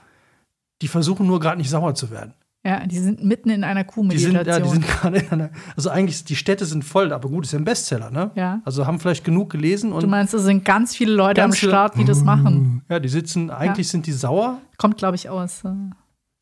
[0.81, 2.33] die versuchen nur gerade nicht sauer zu werden.
[2.65, 4.31] Ja, die sind mitten in einer Kuhmeditation.
[4.31, 5.49] Die sind, ja, die sind gerade in einer.
[5.77, 8.31] Also eigentlich, die Städte sind voll, aber gut, ist ja ein Bestseller, ne?
[8.35, 8.61] Ja.
[8.65, 10.03] Also haben vielleicht genug gelesen und.
[10.03, 12.83] Du meinst, es sind ganz viele Leute am Start, die das machen.
[12.89, 13.91] Ja, die sitzen, eigentlich ja.
[13.91, 14.59] sind die sauer.
[14.77, 15.63] Kommt, glaube ich, aus.
[15.63, 15.69] Äh,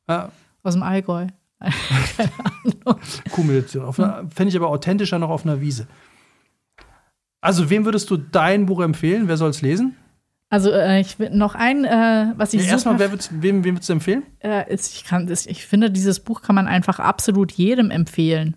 [0.09, 0.29] ja.
[0.63, 1.27] Aus dem Allgäu.
[1.59, 2.99] Keine Ahnung.
[3.31, 3.93] Kuhmeditation.
[3.93, 5.87] Fände ich aber authentischer noch auf einer Wiese.
[7.39, 9.27] Also, wem würdest du dein Buch empfehlen?
[9.27, 9.95] Wer soll es lesen?
[10.49, 13.75] Also äh, ich will noch ein, äh, was ich ja, erstmal, wer wird's, wem, wem
[13.75, 14.23] würdest du empfehlen?
[14.39, 18.55] Äh, ist, ich, kann, ist, ich finde, dieses Buch kann man einfach absolut jedem empfehlen.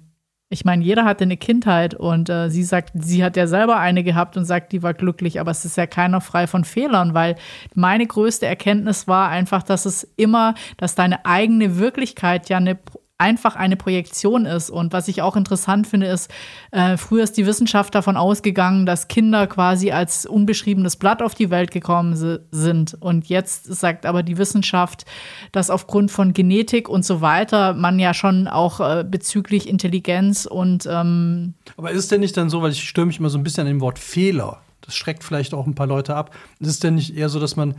[0.51, 4.03] Ich meine, jeder hatte eine Kindheit und äh, sie sagt, sie hat ja selber eine
[4.03, 7.37] gehabt und sagt, die war glücklich, aber es ist ja keiner frei von Fehlern, weil
[7.75, 12.79] meine größte Erkenntnis war einfach, dass es immer, dass deine eigene Wirklichkeit ja eine
[13.19, 14.71] einfach eine Projektion ist.
[14.71, 16.31] Und was ich auch interessant finde, ist,
[16.71, 21.51] äh, früher ist die Wissenschaft davon ausgegangen, dass Kinder quasi als unbeschriebenes Blatt auf die
[21.51, 22.17] Welt gekommen
[22.51, 22.97] sind.
[23.01, 25.05] Und jetzt sagt aber die Wissenschaft,
[25.51, 30.87] dass aufgrund von Genetik und so weiter man ja schon auch äh, bezüglich Intelligenz und
[30.91, 33.43] ähm Aber ist es denn nicht dann so, weil ich störe mich immer so ein
[33.43, 34.61] bisschen an dem Wort Fehler.
[34.83, 36.35] Das schreckt vielleicht auch ein paar Leute ab.
[36.61, 37.75] Ist es denn nicht eher so, dass man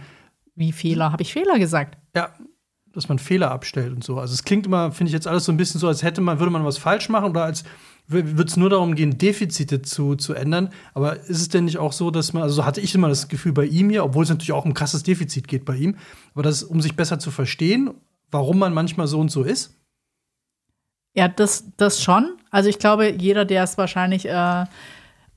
[0.55, 1.13] wie Fehler?
[1.13, 1.97] Habe ich Fehler gesagt?
[2.13, 2.33] Ja,
[2.93, 4.19] dass man Fehler abstellt und so.
[4.19, 6.39] Also es klingt immer, finde ich jetzt alles so ein bisschen so, als hätte man,
[6.39, 7.63] würde man was falsch machen oder als
[8.07, 10.69] würde es nur darum gehen, Defizite zu, zu ändern.
[10.93, 13.27] Aber ist es denn nicht auch so, dass man, also so hatte ich immer das
[13.27, 15.95] Gefühl bei ihm hier, obwohl es natürlich auch um krasses Defizit geht bei ihm,
[16.33, 17.91] aber das, um sich besser zu verstehen,
[18.31, 19.75] warum man manchmal so und so ist?
[21.13, 22.37] Ja, das, das schon.
[22.49, 24.65] Also ich glaube, jeder, der es wahrscheinlich äh,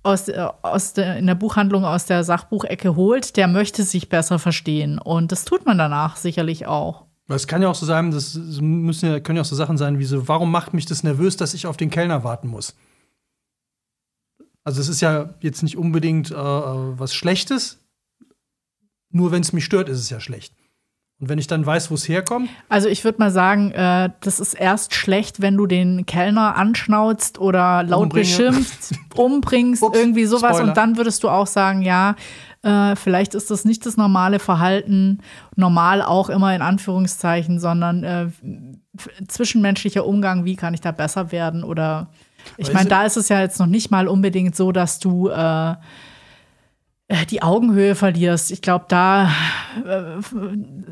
[0.02, 4.38] aus, äh, aus der, in der Buchhandlung aus der Sachbuchecke holt, der möchte sich besser
[4.38, 4.98] verstehen.
[4.98, 7.06] Und das tut man danach sicherlich auch.
[7.34, 9.98] Es kann ja auch so sein, das müssen ja, können ja auch so Sachen sein
[9.98, 12.74] wie so, warum macht mich das nervös, dass ich auf den Kellner warten muss?
[14.64, 17.78] Also es ist ja jetzt nicht unbedingt äh, äh was Schlechtes,
[19.10, 20.54] nur wenn es mich stört, ist es ja schlecht.
[21.22, 22.50] Und wenn ich dann weiß, wo es herkommt?
[22.68, 27.38] Also ich würde mal sagen, äh, das ist erst schlecht, wenn du den Kellner anschnauzt
[27.38, 28.24] oder laut Umbringe.
[28.24, 30.56] beschimpft, umbringst, Ups, irgendwie sowas.
[30.56, 30.70] Spoiler.
[30.70, 32.16] Und dann würdest du auch sagen, ja,
[32.62, 35.18] äh, vielleicht ist das nicht das normale Verhalten,
[35.56, 38.26] normal auch immer in Anführungszeichen, sondern äh,
[39.26, 41.64] zwischenmenschlicher Umgang, wie kann ich da besser werden?
[41.64, 42.08] Oder
[42.56, 45.74] ich meine, da ist es ja jetzt noch nicht mal unbedingt so, dass du äh,
[47.30, 48.50] die Augenhöhe verlierst.
[48.50, 49.30] Ich glaube, da
[49.86, 50.18] äh,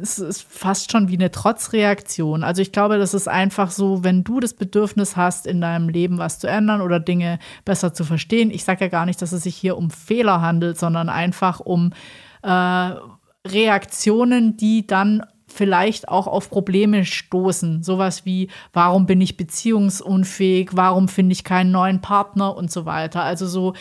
[0.03, 2.45] es ist fast schon wie eine Trotzreaktion.
[2.45, 6.18] Also ich glaube, das ist einfach so, wenn du das Bedürfnis hast, in deinem Leben
[6.18, 8.51] was zu ändern oder Dinge besser zu verstehen.
[8.51, 11.93] Ich sage ja gar nicht, dass es sich hier um Fehler handelt, sondern einfach um
[12.43, 12.95] äh,
[13.47, 17.83] Reaktionen, die dann vielleicht auch auf Probleme stoßen.
[17.83, 23.23] Sowas wie, warum bin ich beziehungsunfähig, warum finde ich keinen neuen Partner und so weiter.
[23.23, 23.75] Also so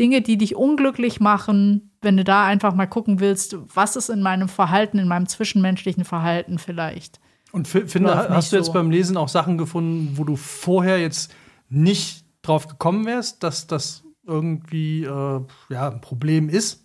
[0.00, 4.22] Dinge, die dich unglücklich machen, wenn du da einfach mal gucken willst, was ist in
[4.22, 7.20] meinem Verhalten, in meinem zwischenmenschlichen Verhalten vielleicht.
[7.52, 8.72] Und finde, hast du jetzt so.
[8.72, 11.32] beim Lesen auch Sachen gefunden, wo du vorher jetzt
[11.68, 16.84] nicht drauf gekommen wärst, dass das irgendwie äh, ja, ein Problem ist?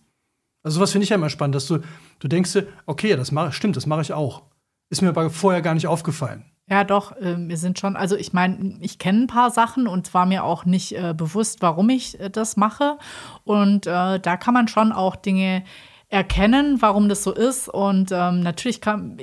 [0.61, 1.79] Also sowas finde ich ja immer spannend, dass du,
[2.19, 4.43] du denkst okay, das mach, stimmt, das mache ich auch.
[4.89, 6.45] Ist mir aber vorher gar nicht aufgefallen.
[6.69, 10.13] Ja, doch, äh, wir sind schon, also ich meine, ich kenne ein paar Sachen und
[10.13, 12.97] war mir auch nicht äh, bewusst, warum ich äh, das mache.
[13.43, 15.63] Und äh, da kann man schon auch Dinge
[16.09, 17.69] erkennen, warum das so ist.
[17.69, 19.17] Und ähm, natürlich kann,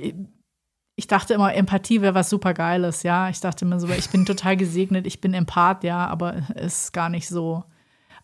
[0.96, 3.28] ich dachte immer, Empathie wäre was super Geiles, ja.
[3.28, 7.08] Ich dachte immer so, ich bin total gesegnet, ich bin Empath, ja, aber ist gar
[7.08, 7.64] nicht so.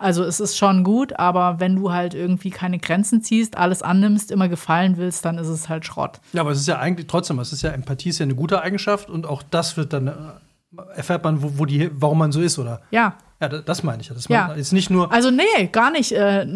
[0.02, 4.32] Also es ist schon gut, aber wenn du halt irgendwie keine Grenzen ziehst, alles annimmst,
[4.32, 6.20] immer gefallen willst, dann ist es halt Schrott.
[6.32, 8.60] Ja, aber es ist ja eigentlich trotzdem, es ist ja Empathie ist ja eine gute
[8.60, 10.12] Eigenschaft und auch das wird dann äh,
[10.96, 12.80] erfährt man, wo, wo die, warum man so ist, oder?
[12.90, 14.08] Ja, ja, das meine ich.
[14.08, 14.52] Das ja.
[14.52, 15.12] ist nicht nur.
[15.12, 16.12] Also, nee, gar nicht.
[16.12, 16.46] Äh,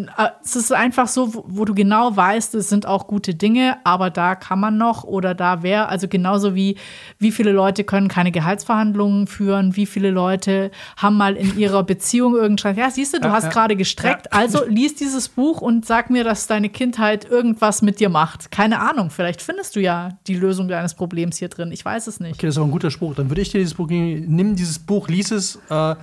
[0.45, 4.37] es ist einfach so, wo, du genau weißt, es sind auch gute Dinge, aber da
[4.37, 6.77] kann man noch oder da wäre, also genauso wie,
[7.19, 12.37] wie viele Leute können keine Gehaltsverhandlungen führen, wie viele Leute haben mal in ihrer Beziehung
[12.37, 12.77] irgendwas.
[12.77, 13.51] Ja, siehst du, du ja, hast ja.
[13.51, 18.11] gerade gestreckt, also lies dieses Buch und sag mir, dass deine Kindheit irgendwas mit dir
[18.11, 18.53] macht.
[18.53, 21.73] Keine Ahnung, vielleicht findest du ja die Lösung deines Problems hier drin.
[21.73, 22.35] Ich weiß es nicht.
[22.35, 23.17] Okay, das ist auch ein guter Spruch.
[23.17, 25.59] Dann würde ich dir dieses Buch geben, nimm dieses Buch, lies es.
[25.69, 25.97] Äh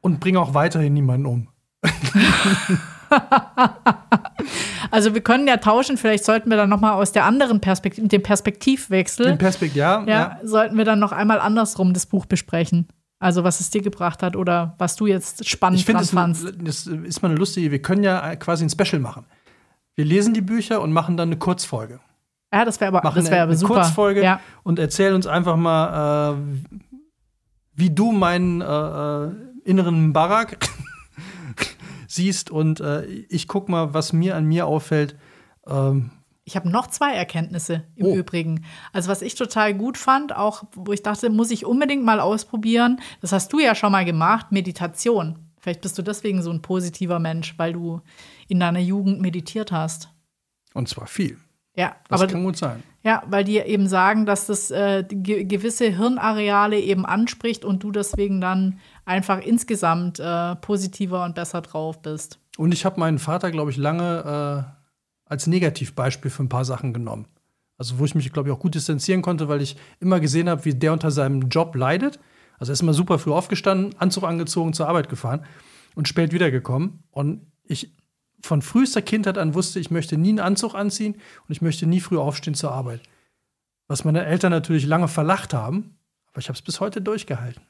[0.00, 1.48] und bringe auch weiterhin niemanden um.
[4.90, 8.08] also wir können ja tauschen, vielleicht sollten wir dann noch mal aus der anderen Perspektive,
[8.08, 9.26] dem Perspektivwechsel.
[9.26, 12.88] Den Perspekt ja, ja, ja, sollten wir dann noch einmal andersrum das Buch besprechen.
[13.18, 16.54] Also was es dir gebracht hat oder was du jetzt spannend ich das fandst.
[16.62, 19.26] Das ist mal eine lustige, wir können ja quasi ein Special machen.
[19.94, 22.00] Wir lesen die Bücher und machen dann eine Kurzfolge.
[22.52, 23.74] Ja, das wäre aber, machen das wär aber eine super.
[23.74, 24.40] Kurzfolge ja.
[24.62, 26.36] und erzähl uns einfach mal, äh,
[27.74, 30.58] wie du meinen äh, äh inneren Barak
[32.08, 35.16] siehst und äh, ich guck mal, was mir an mir auffällt.
[35.66, 36.10] Ähm,
[36.44, 38.14] ich habe noch zwei Erkenntnisse im oh.
[38.14, 38.64] Übrigen.
[38.92, 43.00] Also was ich total gut fand, auch wo ich dachte, muss ich unbedingt mal ausprobieren.
[43.20, 45.38] Das hast du ja schon mal gemacht, Meditation.
[45.60, 48.00] Vielleicht bist du deswegen so ein positiver Mensch, weil du
[48.48, 50.08] in deiner Jugend meditiert hast.
[50.74, 51.38] Und zwar viel.
[51.76, 52.82] Ja, das aber, kann gut sein.
[53.02, 58.40] Ja, weil die eben sagen, dass das äh, gewisse Hirnareale eben anspricht und du deswegen
[58.40, 62.38] dann einfach insgesamt äh, positiver und besser drauf bist.
[62.56, 66.92] Und ich habe meinen Vater, glaube ich, lange äh, als Negativbeispiel für ein paar Sachen
[66.92, 67.26] genommen.
[67.78, 70.64] Also wo ich mich, glaube ich, auch gut distanzieren konnte, weil ich immer gesehen habe,
[70.64, 72.18] wie der unter seinem Job leidet.
[72.58, 75.46] Also er ist immer super früh aufgestanden, Anzug angezogen, zur Arbeit gefahren
[75.94, 77.04] und spät wiedergekommen.
[77.10, 77.94] Und ich
[78.42, 82.00] von frühester Kindheit an wusste, ich möchte nie einen Anzug anziehen und ich möchte nie
[82.00, 83.02] früh aufstehen zur Arbeit.
[83.88, 85.96] Was meine Eltern natürlich lange verlacht haben,
[86.28, 87.62] aber ich habe es bis heute durchgehalten.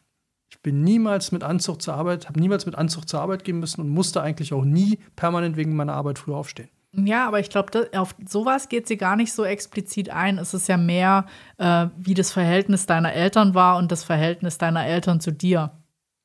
[0.51, 3.80] Ich bin niemals mit Anzug zur Arbeit, habe niemals mit Anzug zur Arbeit gehen müssen
[3.80, 6.68] und musste eigentlich auch nie permanent wegen meiner Arbeit früh aufstehen.
[6.92, 10.38] Ja, aber ich glaube, auf sowas geht sie gar nicht so explizit ein.
[10.38, 11.26] Es ist ja mehr,
[11.59, 15.70] äh, wie das Verhältnis deiner Eltern war und das Verhältnis deiner Eltern zu dir.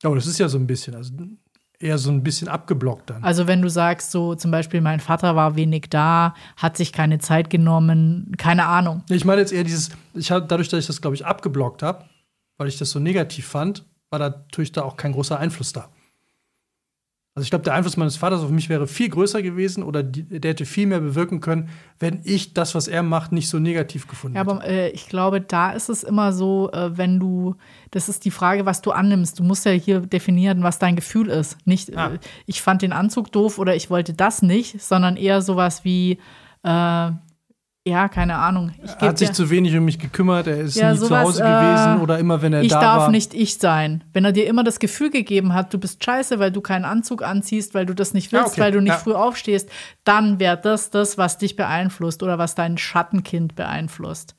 [0.02, 0.96] Aber das ist ja so ein bisschen.
[0.96, 1.12] Also
[1.78, 3.22] eher so ein bisschen abgeblockt dann.
[3.22, 7.18] Also wenn du sagst, so zum Beispiel, mein Vater war wenig da, hat sich keine
[7.18, 9.02] Zeit genommen, keine Ahnung.
[9.08, 12.04] Ich meine jetzt eher dieses, ich hab, dadurch, dass ich das, glaube ich, abgeblockt habe,
[12.56, 15.88] weil ich das so negativ fand, war natürlich da auch kein großer Einfluss da.
[17.34, 20.22] Also ich glaube, der Einfluss meines Vaters auf mich wäre viel größer gewesen oder die,
[20.40, 24.08] der hätte viel mehr bewirken können, wenn ich das, was er macht, nicht so negativ
[24.08, 24.50] gefunden Ja, hätte.
[24.52, 27.56] aber äh, ich glaube, da ist es immer so, äh, wenn du,
[27.90, 29.38] das ist die Frage, was du annimmst.
[29.38, 31.58] Du musst ja hier definieren, was dein Gefühl ist.
[31.66, 32.14] Nicht, Ah.
[32.14, 36.18] äh, ich fand den Anzug doof oder ich wollte das nicht, sondern eher sowas wie,
[36.62, 37.10] äh,
[37.86, 38.72] ja, keine Ahnung.
[38.82, 41.24] Ich er hat sich zu wenig um mich gekümmert, er ist Ja, nie zu sowas,
[41.24, 43.10] Hause äh, gewesen oder immer, wenn er ich da darf war.
[43.10, 44.02] nicht ich sein.
[44.12, 47.22] Wenn er dir immer das Gefühl gegeben hat, du bist scheiße, weil du keinen Anzug
[47.22, 48.60] anziehst, weil du das nicht willst, Ja, okay.
[48.60, 48.98] weil du nicht Ja.
[48.98, 49.68] früh aufstehst,
[50.04, 54.34] dann wäre das das, was dich beeinflusst oder was dein Schattenkind beeinflusst.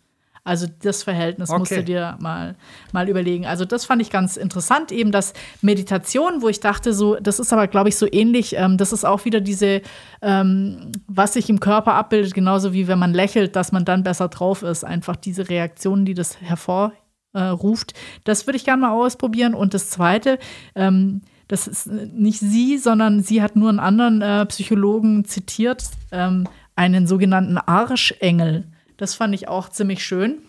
[0.47, 1.81] Also das Verhältnis musst Okay.
[1.81, 2.55] du dir mal,
[2.93, 3.45] mal überlegen.
[3.45, 7.51] Also das fand ich ganz interessant, eben das Meditation, wo ich dachte, so, das ist
[7.51, 8.55] aber, glaube ich, so ähnlich.
[8.55, 9.81] Ähm, das ist auch wieder diese,
[10.21, 14.29] ähm, was sich im Körper abbildet, genauso wie wenn man lächelt, dass man dann besser
[14.29, 14.85] drauf ist.
[14.85, 17.91] Einfach diese Reaktionen, die das hervorruft.
[17.91, 19.53] Äh, das würde ich gerne mal ausprobieren.
[19.53, 20.39] Und das Zweite,
[20.75, 25.83] ähm, das ist nicht sie, sondern sie hat nur einen anderen äh, Psychologen zitiert,
[26.13, 28.63] ähm, einen sogenannten Arschengel.
[28.97, 30.39] Das fand ich auch ziemlich schön.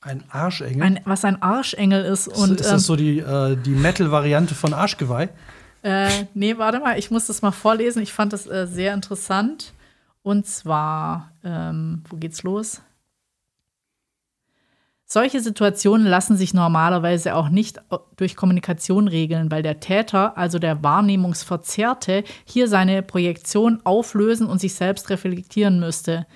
[0.00, 0.82] Ein Arschengel.
[0.82, 2.28] Ein, was ein Arschengel ist.
[2.28, 5.28] Und, ist das so die, äh, die Metal-Variante von Arschgeweih?
[5.82, 8.02] ähm, äh, nee, warte mal, ich muss das mal vorlesen.
[8.02, 9.72] Ich fand das äh, sehr interessant.
[10.22, 12.82] Und zwar, ähm, wo geht's los?
[15.08, 17.80] Solche Situationen lassen sich normalerweise auch nicht
[18.16, 24.74] durch Kommunikation regeln, weil der Täter, also der Wahrnehmungsverzerrte, hier seine Projektion auflösen und sich
[24.74, 26.26] selbst reflektieren müsste.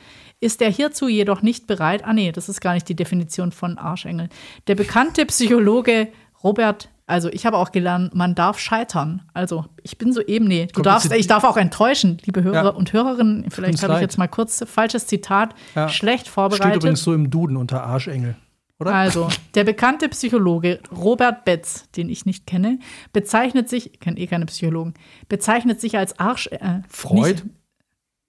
[0.40, 3.76] Ist er hierzu jedoch nicht bereit, ah nee, das ist gar nicht die Definition von
[3.76, 4.28] Arschengel.
[4.66, 6.08] Der bekannte Psychologe
[6.42, 9.22] Robert, also ich habe auch gelernt, man darf scheitern.
[9.34, 12.68] Also ich bin so eben, nee, du darfst, ich darf auch enttäuschen, liebe Hörer Ja.
[12.70, 13.50] und Hörerinnen.
[13.50, 15.90] Vielleicht habe ich jetzt mal kurz falsches Zitat, Ja.
[15.90, 16.76] schlecht Steht vorbereitet.
[16.76, 18.36] übrigens so im Duden unter Arschengel,
[18.78, 18.94] oder?
[18.94, 22.78] Also, der bekannte Psychologe Robert Betz, den ich nicht kenne,
[23.12, 24.94] bezeichnet sich, ich kenne eh keine Psychologen,
[25.28, 26.46] bezeichnet sich als Arsch.
[26.46, 27.32] Äh, Freud?
[27.32, 27.44] Nicht,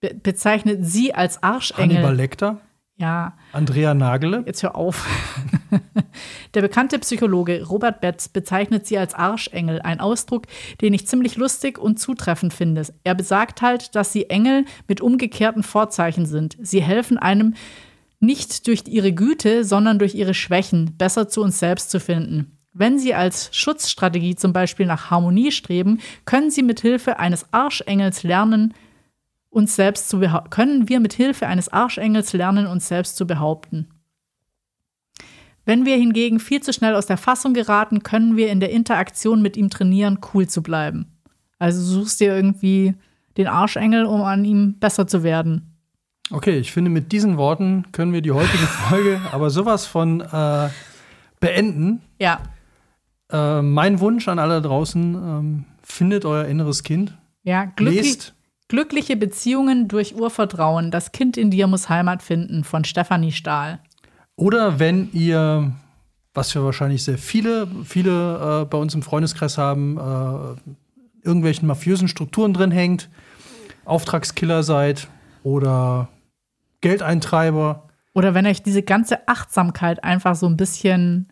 [0.01, 1.97] be bezeichnet sie als Arschengel.
[1.97, 2.61] Hannibal Lecter?
[2.97, 4.43] Ja, Andrea Nagele?
[4.45, 5.07] jetzt hör auf.
[6.53, 10.45] Der bekannte Psychologe Robert Betz bezeichnet sie als Arschengel, ein Ausdruck,
[10.81, 12.85] den ich ziemlich lustig und zutreffend finde.
[13.03, 16.57] Er besagt halt, dass sie Engel mit umgekehrten Vorzeichen sind.
[16.61, 17.55] Sie helfen einem
[18.19, 22.57] nicht durch ihre Güte, sondern durch ihre Schwächen besser zu uns selbst zu finden.
[22.73, 28.23] Wenn Sie als Schutzstrategie zum Beispiel nach Harmonie streben, können Sie mit Hilfe eines Arschengels
[28.23, 28.73] lernen,
[29.51, 33.87] uns selbst zu können wir mit Hilfe eines Arschengels lernen, uns selbst zu behaupten.
[35.65, 39.41] Wenn wir hingegen viel zu schnell aus der Fassung geraten, können wir in der Interaktion
[39.43, 41.05] mit ihm trainieren, cool zu bleiben.
[41.59, 42.95] Also suchst dir irgendwie
[43.37, 45.77] den Arschengel, um an ihm besser zu werden.
[46.31, 48.57] Okay, ich finde, mit diesen Worten können wir die heutige
[48.89, 50.69] Folge aber sowas von äh,
[51.39, 52.01] beenden.
[52.19, 52.39] Ja,
[53.31, 58.33] Äh, mein Wunsch an alle da draußen: ähm, findet euer inneres Kind, ja, glücklich, lest.
[58.71, 60.91] Glückliche Beziehungen durch Urvertrauen.
[60.91, 63.79] Das Kind in dir muss Heimat finden von Stefanie Stahl.
[64.37, 65.73] Oder wenn ihr,
[66.33, 70.71] was wir wahrscheinlich sehr viele, viele äh, bei uns im Freundeskreis haben, äh,
[71.27, 73.09] irgendwelchen mafiösen Strukturen drin hängt,
[73.83, 75.09] Auftragskiller seid
[75.43, 76.07] oder
[76.79, 81.30] Geldeintreiber, Oder wenn euch diese ganze Achtsamkeit einfach so ein bisschen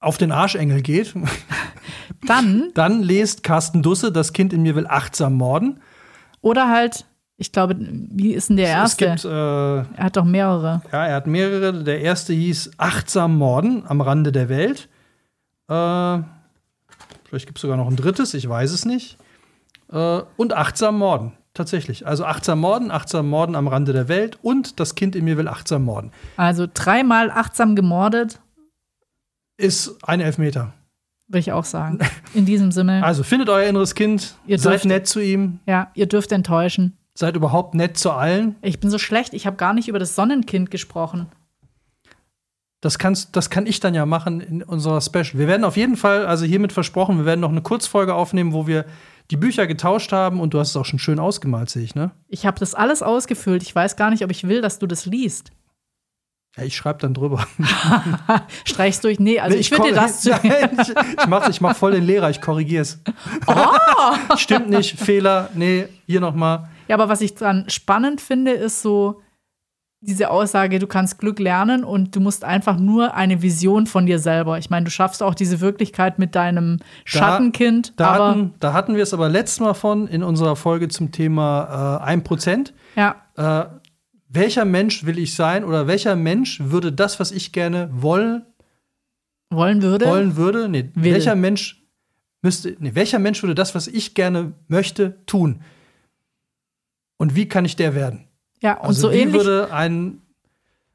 [0.00, 1.14] auf den Arschengel geht,
[2.26, 5.80] dann dann lest Carsten Dusse, das Kind in mir will achtsam morden.
[6.40, 7.04] oder halt,
[7.36, 9.06] ich glaube, wie ist denn der erste?
[9.06, 10.82] Es gibt, äh, er hat doch mehrere.
[10.92, 11.84] ja, er hat mehrere.
[11.84, 14.88] Der erste hieß Achtsam morden am Rande der Welt.
[15.68, 16.18] Äh,
[17.24, 19.16] vielleicht gibt es sogar noch ein drittes, ich weiß es nicht.
[19.90, 22.06] Äh, und Achtsam morden, tatsächlich.
[22.06, 25.48] Also Achtsam morden, Achtsam morden am Rande der Welt und das Kind in mir will
[25.48, 26.12] achtsam morden.
[26.36, 28.38] Also dreimal achtsam gemordet,
[29.60, 30.72] Ist ein Elfmeter.
[31.28, 31.98] würde ich auch sagen.
[32.34, 35.90] In diesem Sinne, Also findet euer inneres Kind, Ihr seid dürft- nett zu ihm, ja,
[35.94, 36.96] ihr dürft enttäuschen.
[37.14, 38.56] seid überhaupt nett zu allen.
[38.62, 41.26] Ich bin so schlecht, ich habe gar nicht über das Sonnenkind gesprochen.
[42.82, 45.34] Das, kannst, das kann ich dann ja machen in unserer Special.
[45.34, 48.66] Wir werden auf jeden Fall, also hiermit versprochen, wir werden noch eine Kurzfolge aufnehmen, wo
[48.66, 48.86] wir
[49.30, 52.10] die Bücher getauscht haben und du hast es auch schon schön ausgemalt, sehe ich, ne?
[52.26, 53.62] Ich habe das alles ausgefüllt.
[53.62, 55.52] Ich weiß gar nicht, ob ich will, dass du das liest.
[56.56, 57.46] Ja, ich schreibe dann drüber.
[58.64, 59.20] Streichst durch?
[59.20, 60.30] Nee, also Nee, ich würde dir das zu.
[60.42, 63.00] Nein, ich, ich mach, ich mach voll den Lehrer, ich korrigiere es.
[63.46, 63.54] Oh!
[64.36, 66.68] Stimmt nicht, Fehler, nee, hier noch mal.
[66.88, 69.20] Ja, aber was ich dran spannend finde, ist so,
[70.02, 74.18] diese Aussage, du kannst Glück lernen und du musst einfach nur eine Vision von dir
[74.18, 74.56] selber.
[74.58, 77.92] Ich meine, du schaffst auch diese Wirklichkeit mit deinem Schattenkind.
[77.96, 81.12] Da, da hatten, da hatten wir es aber letztes Mal von in unserer Folge zum
[81.12, 82.72] Thema äh, 1%.
[82.96, 83.66] ja, Äh,
[84.32, 88.46] welcher Mensch will ich sein oder welcher Mensch würde das, was ich gerne wollen,
[89.50, 90.06] wollen würde.
[90.06, 91.12] wollen würde, nee, Will.
[91.14, 91.82] welcher Mensch
[92.40, 95.60] müsste, nee, welcher Mensch würde das, was ich gerne möchte, tun?
[97.16, 98.28] Und wie kann ich der werden?
[98.62, 99.34] Ja, und Also so ähnlich.
[99.44, 100.22] würde ein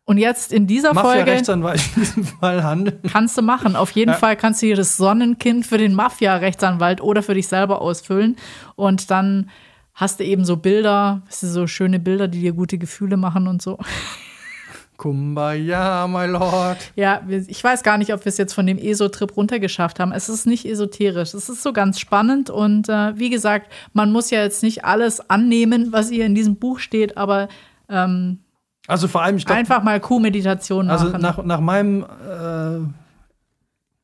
[0.05, 2.99] Und jetzt in dieser Folge Mafia-Rechtsanwalt in diesem Fall handeln?
[3.11, 3.75] kannst du machen.
[3.75, 4.17] Auf jeden Ja.
[4.17, 8.37] Fall kannst du hier das Sonnenkind für den Mafia-Rechtsanwalt oder für dich selber ausfüllen.
[8.75, 9.49] Und dann
[9.95, 13.47] hast du eben so Bilder, weißt du, so schöne Bilder, die dir gute Gefühle machen
[13.47, 13.79] und so.
[14.97, 16.77] Kumbaya, my lord.
[16.95, 20.13] Ja, ich weiß gar nicht, ob wir es jetzt von dem ESO-Trip runtergeschafft haben.
[20.13, 21.33] Es ist nicht esoterisch.
[21.33, 22.49] Es ist so ganz spannend.
[22.49, 26.55] Und äh, wie gesagt, man muss ja jetzt nicht alles annehmen, was hier in diesem
[26.55, 27.49] Buch steht, aber
[27.89, 28.39] ähm,
[28.87, 31.07] Also vor allem, ich glaube, einfach mal Kuhmeditation machen.
[31.07, 32.87] also nach, nach meinem äh,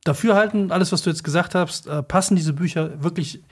[0.04, 3.42] Dafürhalten, alles, was du jetzt gesagt hast, äh, passen diese Bücher wirklich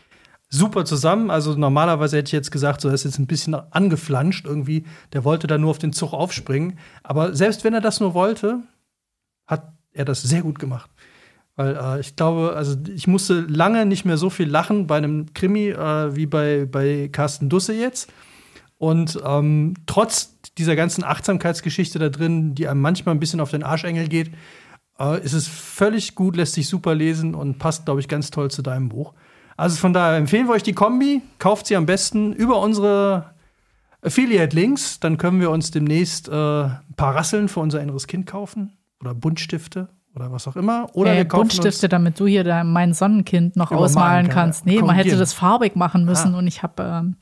[0.50, 1.30] super zusammen.
[1.30, 4.84] Also normalerweise hätte ich jetzt gesagt, so er ist jetzt ein bisschen angeflanscht irgendwie.
[5.12, 6.78] Der wollte da nur auf den Zug aufspringen.
[7.02, 8.60] Aber selbst wenn er das nur wollte,
[9.46, 10.90] hat er das sehr gut gemacht.
[11.56, 15.32] Weil äh, ich glaube, also ich musste lange nicht mehr so viel lachen bei einem
[15.34, 18.12] Krimi äh, wie bei, bei Carsten Dusse jetzt.
[18.76, 23.62] Und ähm, trotz dieser ganzen Achtsamkeitsgeschichte da drin, die einem manchmal ein bisschen auf den
[23.62, 24.30] Arschengel geht,
[24.98, 28.50] äh, ist es völlig gut, lässt sich super lesen und passt, glaube ich, ganz toll
[28.50, 29.12] zu deinem Buch.
[29.60, 31.20] Also von daher empfehlen wir euch die Kombi.
[31.38, 33.26] Kauft sie am besten über unsere
[34.02, 35.00] Affiliate-Links.
[35.00, 38.72] Dann können wir uns demnächst äh, ein paar Rasseln für unser inneres Kind kaufen.
[39.00, 40.88] Oder Buntstifte oder was auch immer.
[40.94, 44.64] Oder Äh, wir kaufen Buntstifte, damit du hier da mein Sonnenkind noch ausmalen kann, kannst.
[44.66, 46.38] Nee, man hätte das farbig machen müssen Ah.
[46.38, 47.16] und ich habe ähm,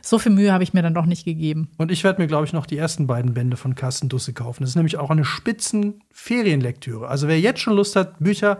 [0.00, 1.68] so viel Mühe habe ich mir dann doch nicht gegeben.
[1.76, 4.62] Und ich werde mir, glaube ich, noch die ersten beiden Bände von Carsten Dusse kaufen.
[4.62, 7.08] Das ist nämlich auch eine spitzen Ferienlektüre.
[7.08, 8.58] Also wer jetzt schon Lust hat, Bücher,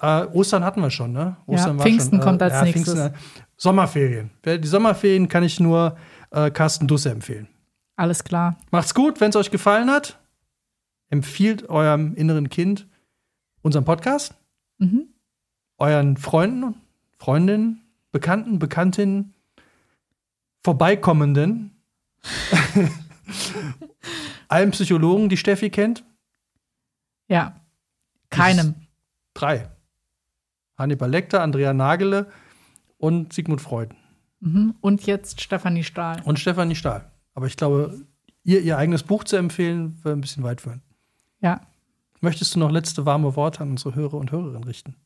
[0.00, 1.36] äh, Ostern hatten wir schon, ne?
[1.46, 2.94] Ostern Pfingsten kommt als nächstes.
[2.94, 3.12] äh,
[3.56, 4.30] Sommerferien.
[4.44, 5.96] Die Sommerferien kann ich nur
[6.30, 7.48] äh, Carsten Dusse empfehlen.
[7.96, 8.56] Alles klar.
[8.70, 10.18] Macht's gut, wenn es euch gefallen hat.
[11.10, 12.86] Empfiehlt eurem inneren Kind
[13.62, 14.34] unseren Podcast,
[14.78, 15.08] Mhm.
[15.78, 16.74] euren Freunden,
[17.18, 17.82] Freundinnen,
[18.12, 19.34] Bekannten, Bekanntinnen,
[20.62, 21.72] Vorbeikommenden,
[24.48, 26.04] allen Psychologen, die Steffi kennt.
[27.28, 27.60] Ja.
[28.30, 28.74] Keinem.
[29.34, 29.68] Drei.
[30.78, 32.28] Hannibal Lecter, Andrea Nagele
[32.96, 33.94] und Sigmund Freud.
[34.40, 34.74] Mhm.
[34.80, 36.22] Und jetzt Stefanie Stahl.
[36.24, 37.10] Und Stefanie Stahl.
[37.34, 38.06] Aber ich glaube,
[38.44, 40.82] ihr ihr eigenes Buch zu empfehlen, wäre ein bisschen weit führen.
[41.40, 41.60] Ja.
[42.20, 44.96] Möchtest du noch letzte warme Worte an unsere Hörer und Hörerinnen richten?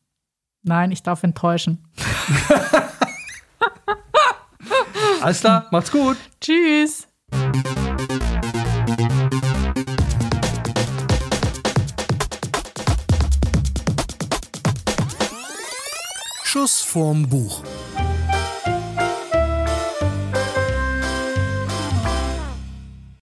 [0.62, 1.78] Nein, ich darf enttäuschen.
[5.20, 6.16] Alles klar, macht's gut.
[6.40, 7.08] Tschüss.
[16.62, 17.60] Schuss vorm Buch.